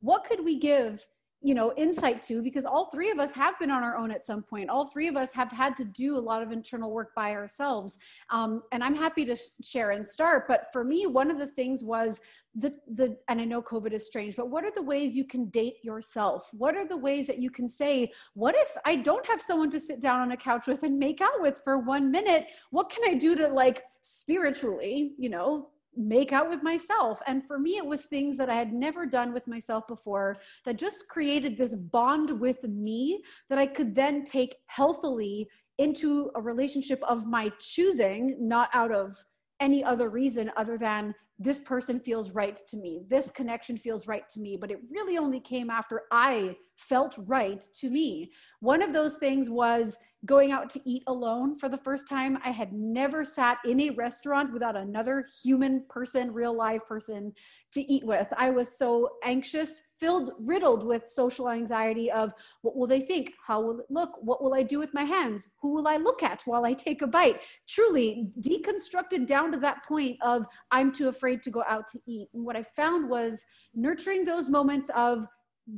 What 0.00 0.24
could 0.24 0.44
we 0.44 0.58
give 0.58 1.06
you 1.42 1.54
know 1.54 1.72
insight 1.76 2.22
to 2.22 2.42
because 2.42 2.64
all 2.64 2.90
three 2.90 3.10
of 3.10 3.18
us 3.18 3.32
have 3.32 3.58
been 3.58 3.70
on 3.70 3.82
our 3.82 3.96
own 3.96 4.10
at 4.10 4.24
some 4.24 4.42
point. 4.42 4.68
All 4.68 4.86
three 4.86 5.08
of 5.08 5.16
us 5.16 5.32
have 5.32 5.50
had 5.50 5.76
to 5.78 5.84
do 5.84 6.16
a 6.16 6.20
lot 6.20 6.42
of 6.42 6.52
internal 6.52 6.90
work 6.90 7.14
by 7.14 7.32
ourselves. 7.32 7.98
Um, 8.30 8.62
and 8.72 8.84
i'm 8.84 8.94
happy 8.94 9.24
to 9.24 9.36
sh- 9.36 9.48
share 9.62 9.90
and 9.92 10.06
start 10.06 10.46
but 10.46 10.66
for 10.72 10.84
me 10.84 11.06
one 11.06 11.30
of 11.30 11.38
the 11.38 11.46
things 11.46 11.82
was 11.82 12.20
the 12.54 12.74
the 12.94 13.16
and 13.28 13.40
i 13.40 13.44
know 13.44 13.62
covid 13.62 13.92
is 13.92 14.06
strange 14.06 14.36
but 14.36 14.50
what 14.50 14.64
are 14.64 14.72
the 14.74 14.82
ways 14.82 15.16
you 15.16 15.24
can 15.24 15.46
date 15.50 15.76
yourself? 15.82 16.48
What 16.52 16.76
are 16.76 16.86
the 16.86 16.96
ways 16.96 17.26
that 17.26 17.38
you 17.38 17.50
can 17.50 17.68
say 17.68 18.12
what 18.34 18.54
if 18.56 18.68
i 18.84 18.96
don't 18.96 19.26
have 19.26 19.40
someone 19.40 19.70
to 19.70 19.80
sit 19.80 20.00
down 20.00 20.20
on 20.20 20.32
a 20.32 20.36
couch 20.36 20.66
with 20.66 20.82
and 20.82 20.98
make 20.98 21.20
out 21.20 21.40
with 21.40 21.60
for 21.64 21.78
one 21.78 22.10
minute? 22.10 22.46
What 22.70 22.90
can 22.90 23.02
i 23.08 23.14
do 23.14 23.34
to 23.36 23.48
like 23.48 23.82
spiritually 24.02 25.14
you 25.18 25.30
know 25.30 25.70
make 25.96 26.32
out 26.32 26.48
with 26.48 26.62
myself. 26.62 27.20
And 27.26 27.46
for 27.46 27.58
me, 27.58 27.76
it 27.76 27.84
was 27.84 28.02
things 28.02 28.36
that 28.36 28.48
I 28.48 28.54
had 28.54 28.72
never 28.72 29.06
done 29.06 29.32
with 29.32 29.46
myself 29.46 29.86
before 29.86 30.36
that 30.64 30.76
just 30.76 31.08
created 31.08 31.56
this 31.56 31.74
bond 31.74 32.40
with 32.40 32.62
me 32.64 33.22
that 33.48 33.58
I 33.58 33.66
could 33.66 33.94
then 33.94 34.24
take 34.24 34.56
healthily 34.66 35.48
into 35.78 36.30
a 36.36 36.42
relationship 36.42 37.02
of 37.04 37.26
my 37.26 37.50
choosing, 37.58 38.36
not 38.38 38.68
out 38.74 38.92
of 38.92 39.16
any 39.60 39.84
other 39.84 40.08
reason 40.08 40.50
other 40.56 40.78
than 40.78 41.14
this 41.38 41.58
person 41.58 41.98
feels 41.98 42.32
right 42.32 42.60
to 42.68 42.76
me. 42.76 43.02
This 43.08 43.30
connection 43.30 43.78
feels 43.78 44.06
right 44.06 44.28
to 44.28 44.40
me. 44.40 44.58
But 44.60 44.70
it 44.70 44.78
really 44.90 45.16
only 45.16 45.40
came 45.40 45.70
after 45.70 46.02
I 46.12 46.54
felt 46.76 47.14
right 47.18 47.64
to 47.80 47.88
me. 47.88 48.30
One 48.60 48.82
of 48.82 48.92
those 48.92 49.16
things 49.16 49.48
was 49.48 49.96
going 50.26 50.52
out 50.52 50.68
to 50.68 50.80
eat 50.84 51.02
alone 51.06 51.58
for 51.58 51.68
the 51.68 51.78
first 51.78 52.06
time. 52.06 52.38
I 52.44 52.50
had 52.50 52.72
never 52.72 53.24
sat 53.24 53.58
in 53.64 53.80
a 53.80 53.90
restaurant 53.90 54.52
without 54.52 54.76
another 54.76 55.24
human 55.42 55.84
person, 55.88 56.32
real 56.32 56.54
live 56.54 56.86
person 56.86 57.32
to 57.72 57.80
eat 57.80 58.04
with. 58.04 58.28
I 58.36 58.50
was 58.50 58.76
so 58.76 59.08
anxious, 59.24 59.80
filled, 59.98 60.32
riddled 60.38 60.84
with 60.84 61.08
social 61.08 61.48
anxiety 61.48 62.10
of 62.10 62.34
what 62.60 62.76
will 62.76 62.86
they 62.86 63.00
think? 63.00 63.32
How 63.46 63.62
will 63.62 63.80
it 63.80 63.86
look? 63.88 64.10
What 64.20 64.42
will 64.42 64.52
I 64.52 64.62
do 64.62 64.78
with 64.78 64.92
my 64.92 65.04
hands? 65.04 65.48
Who 65.62 65.72
will 65.72 65.88
I 65.88 65.96
look 65.96 66.22
at 66.22 66.42
while 66.44 66.66
I 66.66 66.74
take 66.74 67.00
a 67.00 67.06
bite? 67.06 67.40
Truly 67.66 68.28
deconstructed 68.40 69.26
down 69.26 69.52
to 69.52 69.58
that 69.60 69.84
point 69.86 70.18
of 70.20 70.46
I'm 70.70 70.92
too 70.92 71.08
afraid 71.08 71.42
to 71.44 71.50
go 71.50 71.64
out 71.66 71.86
to 71.92 72.00
eat. 72.06 72.28
And 72.34 72.44
what 72.44 72.56
I 72.56 72.62
found 72.62 73.08
was 73.08 73.42
nurturing 73.74 74.24
those 74.24 74.48
moments 74.48 74.90
of 74.94 75.26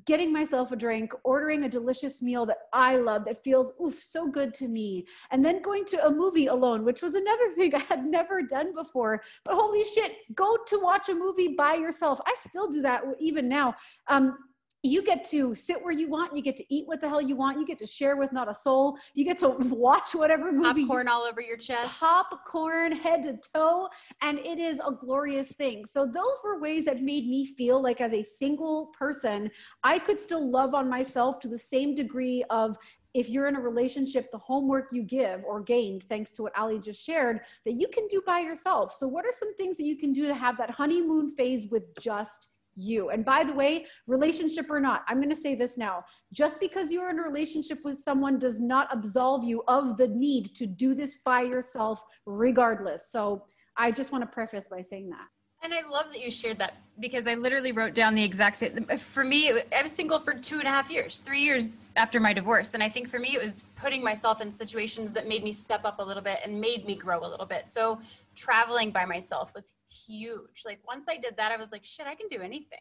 getting 0.04 0.32
myself 0.32 0.72
a 0.72 0.76
drink, 0.76 1.12
ordering 1.24 1.64
a 1.64 1.68
delicious 1.68 2.22
meal 2.22 2.46
that 2.46 2.58
I 2.72 2.96
love 2.96 3.24
that 3.24 3.42
feels 3.42 3.72
oof 3.82 4.02
so 4.02 4.26
good 4.26 4.54
to 4.54 4.68
me, 4.68 5.06
and 5.30 5.44
then 5.44 5.62
going 5.62 5.84
to 5.86 6.06
a 6.06 6.10
movie 6.10 6.46
alone, 6.46 6.84
which 6.84 7.02
was 7.02 7.14
another 7.14 7.52
thing 7.56 7.74
I 7.74 7.80
had 7.80 8.04
never 8.04 8.42
done 8.42 8.74
before. 8.74 9.22
But 9.44 9.54
holy 9.54 9.84
shit, 9.84 10.12
go 10.34 10.56
to 10.66 10.78
watch 10.78 11.08
a 11.08 11.14
movie 11.14 11.48
by 11.48 11.74
yourself. 11.74 12.20
I 12.26 12.34
still 12.38 12.68
do 12.68 12.82
that 12.82 13.02
even 13.18 13.48
now. 13.48 13.74
Um, 14.08 14.38
you 14.82 15.02
get 15.02 15.24
to 15.24 15.54
sit 15.54 15.82
where 15.82 15.92
you 15.92 16.08
want 16.08 16.34
you 16.36 16.42
get 16.42 16.56
to 16.56 16.74
eat 16.74 16.86
what 16.86 17.00
the 17.00 17.08
hell 17.08 17.20
you 17.20 17.36
want 17.36 17.58
you 17.58 17.66
get 17.66 17.78
to 17.78 17.86
share 17.86 18.16
with 18.16 18.32
not 18.32 18.48
a 18.48 18.54
soul 18.54 18.96
you 19.14 19.24
get 19.24 19.38
to 19.38 19.48
watch 19.70 20.14
whatever 20.14 20.50
movie 20.52 20.84
popcorn 20.84 21.08
all 21.08 21.22
over 21.22 21.40
your 21.40 21.56
chest 21.56 22.00
popcorn 22.00 22.92
head 22.92 23.22
to 23.22 23.38
toe 23.54 23.88
and 24.22 24.38
it 24.40 24.58
is 24.58 24.80
a 24.80 24.92
glorious 24.92 25.52
thing 25.52 25.84
so 25.86 26.04
those 26.04 26.36
were 26.42 26.60
ways 26.60 26.84
that 26.84 27.00
made 27.00 27.26
me 27.28 27.46
feel 27.46 27.80
like 27.80 28.00
as 28.00 28.12
a 28.12 28.22
single 28.22 28.86
person 28.98 29.50
i 29.84 29.98
could 29.98 30.18
still 30.18 30.50
love 30.50 30.74
on 30.74 30.88
myself 30.88 31.38
to 31.38 31.48
the 31.48 31.58
same 31.58 31.94
degree 31.94 32.44
of 32.50 32.76
if 33.14 33.28
you're 33.28 33.46
in 33.46 33.56
a 33.56 33.60
relationship, 33.60 34.30
the 34.30 34.38
homework 34.38 34.88
you 34.90 35.02
give 35.02 35.44
or 35.44 35.60
gained, 35.60 36.02
thanks 36.04 36.32
to 36.32 36.42
what 36.42 36.58
Ali 36.58 36.78
just 36.78 37.04
shared, 37.04 37.40
that 37.66 37.72
you 37.72 37.86
can 37.88 38.06
do 38.08 38.22
by 38.24 38.40
yourself. 38.40 38.94
So, 38.94 39.06
what 39.06 39.26
are 39.26 39.32
some 39.32 39.54
things 39.56 39.76
that 39.76 39.84
you 39.84 39.98
can 39.98 40.14
do 40.14 40.26
to 40.26 40.34
have 40.34 40.56
that 40.56 40.70
honeymoon 40.70 41.34
phase 41.36 41.66
with 41.66 41.82
just 42.00 42.48
you. 42.74 43.10
And 43.10 43.24
by 43.24 43.44
the 43.44 43.52
way, 43.52 43.86
relationship 44.06 44.66
or 44.70 44.80
not, 44.80 45.02
I'm 45.08 45.18
going 45.18 45.30
to 45.30 45.36
say 45.36 45.54
this 45.54 45.76
now. 45.76 46.04
Just 46.32 46.60
because 46.60 46.90
you're 46.90 47.10
in 47.10 47.18
a 47.18 47.22
relationship 47.22 47.78
with 47.84 47.98
someone 47.98 48.38
does 48.38 48.60
not 48.60 48.88
absolve 48.90 49.44
you 49.44 49.62
of 49.68 49.96
the 49.96 50.08
need 50.08 50.54
to 50.56 50.66
do 50.66 50.94
this 50.94 51.18
by 51.24 51.42
yourself, 51.42 52.02
regardless. 52.26 53.10
So 53.10 53.44
I 53.76 53.90
just 53.90 54.12
want 54.12 54.22
to 54.22 54.28
preface 54.28 54.68
by 54.68 54.82
saying 54.82 55.10
that. 55.10 55.26
And 55.62 55.72
I 55.72 55.88
love 55.88 56.12
that 56.12 56.20
you 56.20 56.30
shared 56.30 56.58
that 56.58 56.76
because 56.98 57.26
I 57.26 57.34
literally 57.34 57.70
wrote 57.70 57.94
down 57.94 58.16
the 58.16 58.22
exact 58.22 58.56
same. 58.56 58.84
For 58.98 59.22
me, 59.22 59.50
I 59.50 59.82
was 59.82 59.92
single 59.92 60.18
for 60.18 60.34
two 60.34 60.58
and 60.58 60.66
a 60.66 60.70
half 60.70 60.90
years, 60.90 61.18
three 61.18 61.42
years 61.42 61.84
after 61.94 62.18
my 62.18 62.32
divorce. 62.32 62.74
And 62.74 62.82
I 62.82 62.88
think 62.88 63.08
for 63.08 63.20
me, 63.20 63.34
it 63.34 63.42
was 63.42 63.64
putting 63.76 64.02
myself 64.02 64.40
in 64.40 64.50
situations 64.50 65.12
that 65.12 65.28
made 65.28 65.44
me 65.44 65.52
step 65.52 65.84
up 65.84 66.00
a 66.00 66.02
little 66.02 66.22
bit 66.22 66.40
and 66.44 66.60
made 66.60 66.84
me 66.84 66.96
grow 66.96 67.20
a 67.20 67.28
little 67.28 67.46
bit. 67.46 67.68
So 67.68 68.00
traveling 68.34 68.90
by 68.90 69.04
myself 69.04 69.54
was 69.54 69.74
huge. 69.88 70.64
Like 70.66 70.80
once 70.86 71.06
I 71.08 71.16
did 71.16 71.36
that, 71.36 71.52
I 71.52 71.56
was 71.56 71.70
like, 71.70 71.84
shit, 71.84 72.06
I 72.06 72.16
can 72.16 72.26
do 72.28 72.40
anything. 72.42 72.80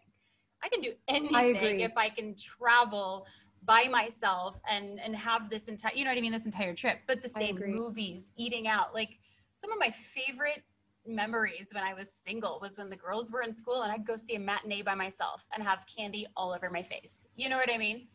I 0.64 0.70
can 0.70 0.82
do 0.82 0.94
anything 1.08 1.82
if 1.82 1.96
I 1.98 2.10
can 2.10 2.36
travel 2.36 3.28
by 3.64 3.88
myself 3.92 4.60
and 4.70 5.00
and 5.00 5.16
have 5.16 5.50
this 5.50 5.68
entire 5.68 5.94
you 5.94 6.04
know 6.04 6.10
what 6.10 6.18
I 6.18 6.22
mean 6.22 6.32
this 6.32 6.48
entire 6.48 6.74
trip 6.74 6.98
but 7.06 7.22
the 7.22 7.30
same 7.30 7.60
movies 7.64 8.32
eating 8.36 8.68
out 8.68 8.94
like 8.96 9.20
some 9.58 9.72
of 9.72 9.78
my 9.78 9.92
favorite 9.92 10.64
memories 11.06 11.72
when 11.74 11.84
I 11.84 11.94
was 11.94 12.12
single 12.12 12.60
was 12.62 12.78
when 12.78 12.90
the 12.90 12.96
girls 12.96 13.32
were 13.32 13.42
in 13.42 13.54
school 13.54 13.82
and 13.82 13.92
I'd 13.92 14.06
go 14.06 14.16
see 14.16 14.36
a 14.36 14.40
matinee 14.40 14.82
by 14.82 14.96
myself 14.96 15.46
and 15.54 15.64
have 15.64 15.86
candy 15.88 16.28
all 16.36 16.54
over 16.54 16.70
my 16.70 16.84
face. 16.84 17.28
You 17.36 17.50
know 17.50 17.58
what 17.58 17.72
I 17.72 17.78
mean? 17.78 18.08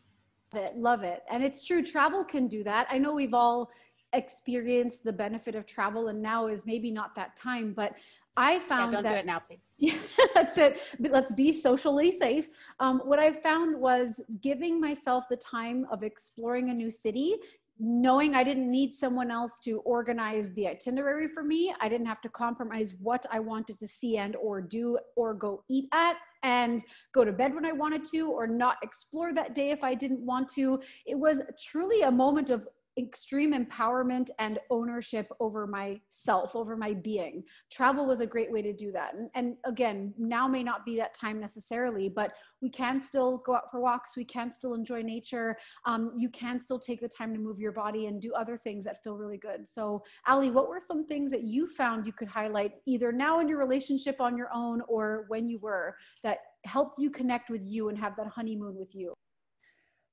Love 0.53 0.63
it, 0.63 0.77
love 0.77 1.03
it. 1.03 1.23
And 1.29 1.43
it's 1.43 1.65
true, 1.65 1.83
travel 1.83 2.23
can 2.23 2.47
do 2.47 2.63
that. 2.63 2.87
I 2.89 2.97
know 2.97 3.13
we've 3.13 3.33
all 3.33 3.69
experienced 4.13 5.03
the 5.03 5.11
benefit 5.11 5.55
of 5.55 5.65
travel 5.65 6.07
and 6.07 6.21
now 6.21 6.47
is 6.47 6.65
maybe 6.65 6.91
not 6.91 7.13
that 7.15 7.35
time, 7.35 7.73
but 7.73 7.93
I 8.37 8.59
found 8.59 8.91
yeah, 8.91 9.01
don't 9.01 9.03
that, 9.03 9.11
do 9.13 9.15
it 9.15 9.25
now, 9.25 9.39
please. 9.39 9.75
that's 10.35 10.57
it. 10.57 10.79
But 10.99 11.11
Let's 11.11 11.31
be 11.31 11.51
socially 11.51 12.11
safe. 12.11 12.49
Um, 12.79 13.01
what 13.03 13.17
I 13.17 13.31
found 13.31 13.75
was 13.75 14.21
giving 14.41 14.79
myself 14.79 15.27
the 15.27 15.37
time 15.37 15.87
of 15.91 16.03
exploring 16.03 16.69
a 16.69 16.73
new 16.73 16.91
city 16.91 17.37
knowing 17.79 18.35
I 18.35 18.43
didn't 18.43 18.69
need 18.69 18.93
someone 18.93 19.31
else 19.31 19.59
to 19.65 19.79
organize 19.79 20.51
the 20.53 20.67
itinerary 20.67 21.27
for 21.27 21.43
me. 21.43 21.73
I 21.79 21.89
didn't 21.89 22.07
have 22.07 22.21
to 22.21 22.29
compromise 22.29 22.95
what 22.99 23.25
I 23.31 23.39
wanted 23.39 23.77
to 23.79 23.87
see 23.87 24.17
and 24.17 24.35
or 24.35 24.61
do 24.61 24.97
or 25.15 25.33
go 25.33 25.63
eat 25.69 25.87
at 25.91 26.17
and 26.43 26.83
go 27.13 27.23
to 27.23 27.31
bed 27.31 27.53
when 27.53 27.65
I 27.65 27.71
wanted 27.71 28.05
to 28.11 28.31
or 28.31 28.47
not 28.47 28.77
explore 28.83 29.33
that 29.33 29.55
day 29.55 29.71
if 29.71 29.83
I 29.83 29.93
didn't 29.93 30.21
want 30.21 30.49
to. 30.53 30.79
It 31.05 31.17
was 31.17 31.41
truly 31.59 32.01
a 32.01 32.11
moment 32.11 32.49
of 32.49 32.67
extreme 32.97 33.53
empowerment 33.53 34.29
and 34.39 34.59
ownership 34.69 35.31
over 35.39 35.67
myself, 35.67 36.55
over 36.55 36.75
my 36.75 36.93
being. 36.93 37.43
Travel 37.71 38.05
was 38.05 38.19
a 38.19 38.25
great 38.25 38.51
way 38.51 38.61
to 38.61 38.73
do 38.73 38.91
that. 38.91 39.13
And, 39.13 39.29
and, 39.35 39.55
again, 39.65 40.13
now 40.17 40.47
may 40.47 40.63
not 40.63 40.85
be 40.85 40.97
that 40.97 41.13
time 41.13 41.39
necessarily, 41.39 42.09
but 42.09 42.33
we 42.61 42.69
can 42.69 42.99
still 42.99 43.37
go 43.45 43.55
out 43.55 43.71
for 43.71 43.79
walks. 43.79 44.17
We 44.17 44.25
can 44.25 44.51
still 44.51 44.73
enjoy 44.73 45.01
nature. 45.01 45.57
Um, 45.85 46.13
you 46.17 46.29
can 46.29 46.59
still 46.59 46.79
take 46.79 47.01
the 47.01 47.07
time 47.07 47.33
to 47.33 47.39
move 47.39 47.59
your 47.59 47.71
body 47.71 48.07
and 48.07 48.21
do 48.21 48.33
other 48.33 48.57
things 48.57 48.85
that 48.85 49.03
feel 49.03 49.15
really 49.15 49.37
good. 49.37 49.67
So, 49.67 50.03
Ali, 50.27 50.51
what 50.51 50.67
were 50.67 50.81
some 50.81 51.05
things 51.05 51.31
that 51.31 51.43
you 51.43 51.67
found 51.67 52.05
you 52.05 52.13
could 52.13 52.27
highlight 52.27 52.73
either 52.85 53.11
now 53.11 53.39
in 53.39 53.47
your 53.47 53.59
relationship 53.59 54.19
on 54.19 54.37
your 54.37 54.49
own 54.53 54.81
or 54.87 55.25
when 55.27 55.47
you 55.47 55.59
were 55.59 55.95
that 56.23 56.39
helped 56.65 56.99
you 56.99 57.09
connect 57.09 57.49
with 57.49 57.61
you 57.63 57.89
and 57.89 57.97
have 57.97 58.15
that 58.17 58.27
honeymoon 58.27 58.75
with 58.75 58.93
you? 58.95 59.13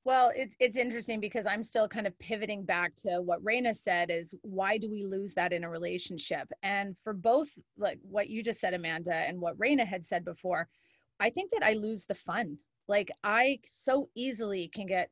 Well, 0.04 0.32
it's 0.36 0.54
it's 0.60 0.76
interesting 0.76 1.18
because 1.18 1.46
I'm 1.46 1.62
still 1.62 1.88
kind 1.88 2.06
of 2.06 2.18
pivoting 2.18 2.64
back 2.64 2.94
to 2.96 3.22
what 3.22 3.42
Raina 3.42 3.74
said 3.74 4.10
is 4.10 4.34
why 4.42 4.76
do 4.76 4.90
we 4.90 5.02
lose 5.04 5.32
that 5.34 5.52
in 5.52 5.64
a 5.64 5.70
relationship? 5.70 6.46
And 6.62 6.94
for 7.02 7.14
both 7.14 7.48
like 7.78 7.98
what 8.02 8.28
you 8.28 8.42
just 8.42 8.60
said, 8.60 8.74
Amanda, 8.74 9.14
and 9.14 9.40
what 9.40 9.58
Raina 9.58 9.86
had 9.86 10.04
said 10.04 10.24
before, 10.24 10.68
I 11.20 11.30
think 11.30 11.52
that 11.52 11.62
I 11.62 11.72
lose 11.72 12.04
the 12.04 12.14
fun. 12.14 12.58
Like 12.86 13.10
I 13.22 13.60
so 13.64 14.10
easily 14.14 14.68
can 14.68 14.86
get 14.86 15.10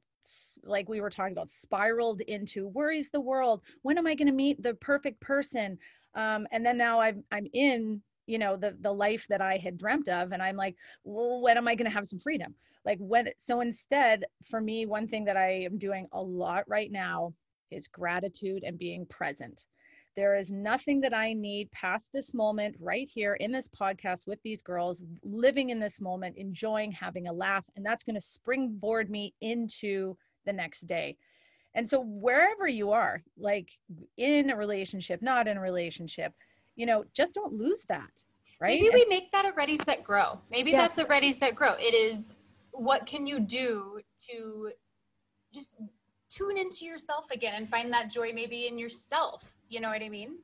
like 0.62 0.88
we 0.90 1.00
were 1.00 1.11
talking 1.11 1.33
about 1.33 1.48
spiraled 1.50 2.20
into 2.22 2.68
worries 2.68 3.09
the 3.11 3.20
world. 3.20 3.62
When 3.81 3.96
am 3.96 4.07
I 4.07 4.14
going 4.14 4.28
to 4.28 4.33
meet 4.35 4.62
the 4.62 4.74
perfect 4.74 5.20
person? 5.20 5.78
Um, 6.14 6.46
and 6.52 6.66
then 6.66 6.76
now 6.76 7.00
I'm 7.00 7.24
I'm 7.33 7.48
in 7.55 8.02
you 8.26 8.38
know 8.38 8.56
the 8.56 8.76
the 8.80 8.92
life 8.92 9.26
that 9.28 9.40
I 9.40 9.56
had 9.58 9.78
dreamt 9.78 10.08
of, 10.08 10.32
and 10.32 10.42
I'm 10.42 10.56
like, 10.56 10.76
well, 11.04 11.40
when 11.40 11.56
am 11.58 11.68
I 11.68 11.74
going 11.74 11.90
to 11.90 11.94
have 11.96 12.06
some 12.06 12.20
freedom? 12.20 12.54
like 12.85 12.98
when 13.00 13.28
so 13.38 13.61
instead 13.61 14.24
for 14.50 14.61
me 14.61 14.87
one 14.87 15.06
thing 15.06 15.24
that 15.24 15.37
i 15.37 15.50
am 15.50 15.78
doing 15.78 16.06
a 16.12 16.20
lot 16.20 16.64
right 16.68 16.90
now 16.90 17.32
is 17.70 17.87
gratitude 17.87 18.64
and 18.64 18.78
being 18.78 19.06
present 19.06 19.66
There 20.14 20.37
is 20.37 20.50
nothing 20.50 21.00
that 21.02 21.14
I 21.14 21.32
need 21.32 21.70
past 21.72 22.11
this 22.12 22.35
moment 22.35 22.76
right 22.78 23.08
here 23.08 23.35
in 23.35 23.50
this 23.52 23.68
podcast 23.68 24.26
with 24.26 24.40
these 24.42 24.62
girls, 24.62 25.02
living 25.22 25.70
in 25.70 25.80
this 25.80 26.00
moment, 26.00 26.37
enjoying 26.37 26.92
having 26.92 27.28
a 27.28 27.32
laugh. 27.32 27.64
And 27.76 27.85
that's 27.87 28.04
going 28.04 28.16
to 28.16 28.20
springboard 28.20 29.08
me 29.11 29.32
into 29.40 30.16
the 30.44 30.52
next 30.52 30.87
day. 30.87 31.16
And 31.74 31.88
so, 31.88 32.02
wherever 32.02 32.68
you 32.68 32.90
are, 32.92 33.22
like 33.38 33.70
in 34.18 34.50
a 34.50 34.56
relationship, 34.56 35.22
not 35.22 35.48
in 35.48 35.56
a 35.56 35.61
relationship, 35.61 36.35
you 36.76 36.87
know, 36.87 37.04
just 37.14 37.35
don't 37.35 37.52
lose 37.52 37.85
that. 37.88 38.08
Right. 38.61 38.80
Maybe 38.80 38.94
we 38.94 39.06
make 39.08 39.32
that 39.32 39.44
a 39.44 39.52
ready, 39.56 39.76
set, 39.76 40.04
grow. 40.04 40.38
Maybe 40.50 40.70
yes. 40.70 40.94
that's 40.94 40.98
a 40.98 41.08
ready, 41.08 41.32
set, 41.32 41.54
grow. 41.56 41.74
It 41.78 41.94
is 41.94 42.37
what 42.70 43.06
can 43.06 43.26
you 43.26 43.40
do 43.40 44.00
to 44.30 44.70
just 45.52 45.76
tune 46.30 46.56
into 46.56 46.85
yourself 46.85 47.30
again 47.30 47.54
and 47.54 47.68
find 47.68 47.92
that 47.92 48.11
joy 48.11 48.32
maybe 48.32 48.66
in 48.66 48.78
yourself. 48.78 49.54
You 49.68 49.80
know 49.80 49.90
what 49.90 50.02
I 50.02 50.08
mean? 50.08 50.38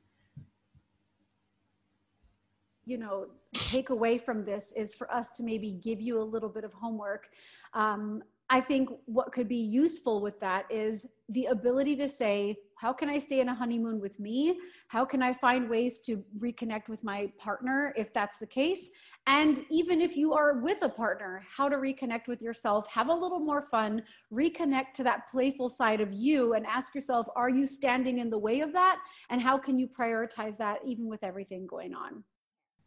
You 2.85 2.97
know, 2.97 3.27
take 3.53 3.89
away 3.89 4.17
from 4.17 4.43
this 4.43 4.73
is 4.75 4.93
for 4.93 5.11
us 5.11 5.29
to 5.31 5.43
maybe 5.43 5.71
give 5.71 6.01
you 6.01 6.21
a 6.21 6.23
little 6.23 6.49
bit 6.49 6.63
of 6.63 6.73
homework. 6.73 7.29
Um, 7.73 8.23
I 8.49 8.59
think 8.61 8.89
what 9.05 9.31
could 9.31 9.47
be 9.47 9.57
useful 9.57 10.21
with 10.21 10.39
that 10.39 10.65
is 10.71 11.05
the 11.29 11.45
ability 11.45 11.95
to 11.97 12.09
say, 12.09 12.57
how 12.79 12.93
can 12.93 13.09
I 13.09 13.19
stay 13.19 13.41
in 13.41 13.49
a 13.49 13.53
honeymoon 13.53 13.99
with 13.99 14.21
me? 14.21 14.57
How 14.87 15.03
can 15.03 15.21
I 15.21 15.33
find 15.33 15.69
ways 15.69 15.99
to 16.05 16.23
reconnect 16.39 16.87
with 16.87 17.03
my 17.03 17.29
partner 17.37 17.93
if 17.97 18.13
that's 18.13 18.37
the 18.37 18.47
case? 18.47 18.89
And 19.27 19.65
even 19.69 19.99
if 19.99 20.15
you 20.15 20.33
are 20.33 20.59
with 20.59 20.77
a 20.81 20.87
partner, 20.87 21.43
how 21.53 21.67
to 21.67 21.75
reconnect 21.75 22.29
with 22.29 22.41
yourself, 22.41 22.87
have 22.87 23.09
a 23.09 23.13
little 23.13 23.41
more 23.41 23.63
fun, 23.63 24.01
reconnect 24.31 24.93
to 24.95 25.03
that 25.03 25.29
playful 25.29 25.67
side 25.67 25.99
of 25.99 26.13
you 26.13 26.53
and 26.53 26.65
ask 26.65 26.95
yourself, 26.95 27.27
are 27.35 27.49
you 27.49 27.67
standing 27.67 28.19
in 28.19 28.29
the 28.29 28.39
way 28.39 28.61
of 28.61 28.71
that? 28.71 28.99
And 29.29 29.41
how 29.41 29.57
can 29.57 29.77
you 29.77 29.85
prioritize 29.87 30.55
that 30.59 30.79
even 30.85 31.07
with 31.07 31.21
everything 31.21 31.67
going 31.67 31.93
on? 31.93 32.23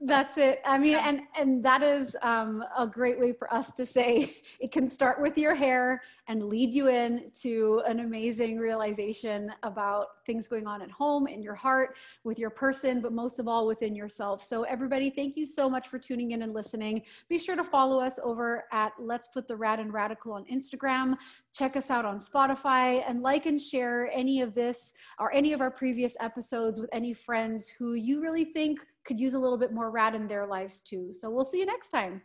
That's 0.04 0.36
it. 0.36 0.60
I 0.64 0.78
mean 0.78 0.96
and 0.96 1.20
and 1.38 1.64
that 1.64 1.82
is 1.82 2.16
um, 2.22 2.64
a 2.76 2.86
great 2.86 3.20
way 3.20 3.32
for 3.32 3.52
us 3.52 3.72
to 3.74 3.86
say 3.86 4.34
it 4.60 4.72
can 4.72 4.88
start 4.88 5.20
with 5.20 5.38
your 5.38 5.54
hair 5.54 6.02
and 6.28 6.44
lead 6.44 6.72
you 6.72 6.88
in 6.88 7.30
to 7.42 7.82
an 7.86 8.00
amazing 8.00 8.58
realization 8.58 9.52
about 9.62 10.24
things 10.26 10.48
going 10.48 10.66
on 10.66 10.82
at 10.82 10.90
home 10.90 11.26
in 11.26 11.42
your 11.42 11.54
heart 11.54 11.96
with 12.24 12.38
your 12.38 12.50
person 12.50 13.00
but 13.00 13.12
most 13.12 13.38
of 13.38 13.46
all 13.46 13.66
within 13.66 13.94
yourself. 13.94 14.42
So 14.42 14.64
everybody 14.64 15.10
thank 15.10 15.36
you 15.36 15.46
so 15.46 15.70
much 15.70 15.88
for 15.88 15.98
tuning 15.98 16.32
in 16.32 16.42
and 16.42 16.52
listening. 16.52 17.02
Be 17.28 17.38
sure 17.38 17.56
to 17.56 17.64
follow 17.64 18.00
us 18.00 18.18
over 18.22 18.64
at 18.72 18.92
let's 18.98 19.28
put 19.28 19.46
the 19.46 19.56
rad 19.56 19.78
and 19.78 19.92
radical 19.92 20.32
on 20.32 20.44
instagram. 20.46 21.16
Check 21.54 21.76
us 21.76 21.90
out 21.90 22.04
on 22.04 22.18
spotify 22.18 23.04
and 23.06 23.22
like 23.22 23.46
and 23.46 23.60
share 23.60 24.10
any 24.12 24.40
of 24.40 24.54
this 24.54 24.94
or 25.20 25.32
any 25.32 25.52
of 25.52 25.60
our 25.60 25.70
previous 25.70 26.16
episodes 26.18 26.80
with 26.80 26.90
any 26.92 27.12
friends 27.12 27.68
who 27.68 27.94
you 27.94 28.20
really 28.20 28.44
think 28.44 28.80
could 29.04 29.20
use 29.20 29.34
a 29.34 29.38
little 29.38 29.58
bit 29.58 29.72
more 29.72 29.90
rad 29.90 30.14
in 30.14 30.28
their 30.28 30.46
lives 30.46 30.80
too. 30.80 31.12
So 31.12 31.30
we'll 31.30 31.44
see 31.44 31.58
you 31.58 31.66
next 31.66 31.90
time. 31.90 32.22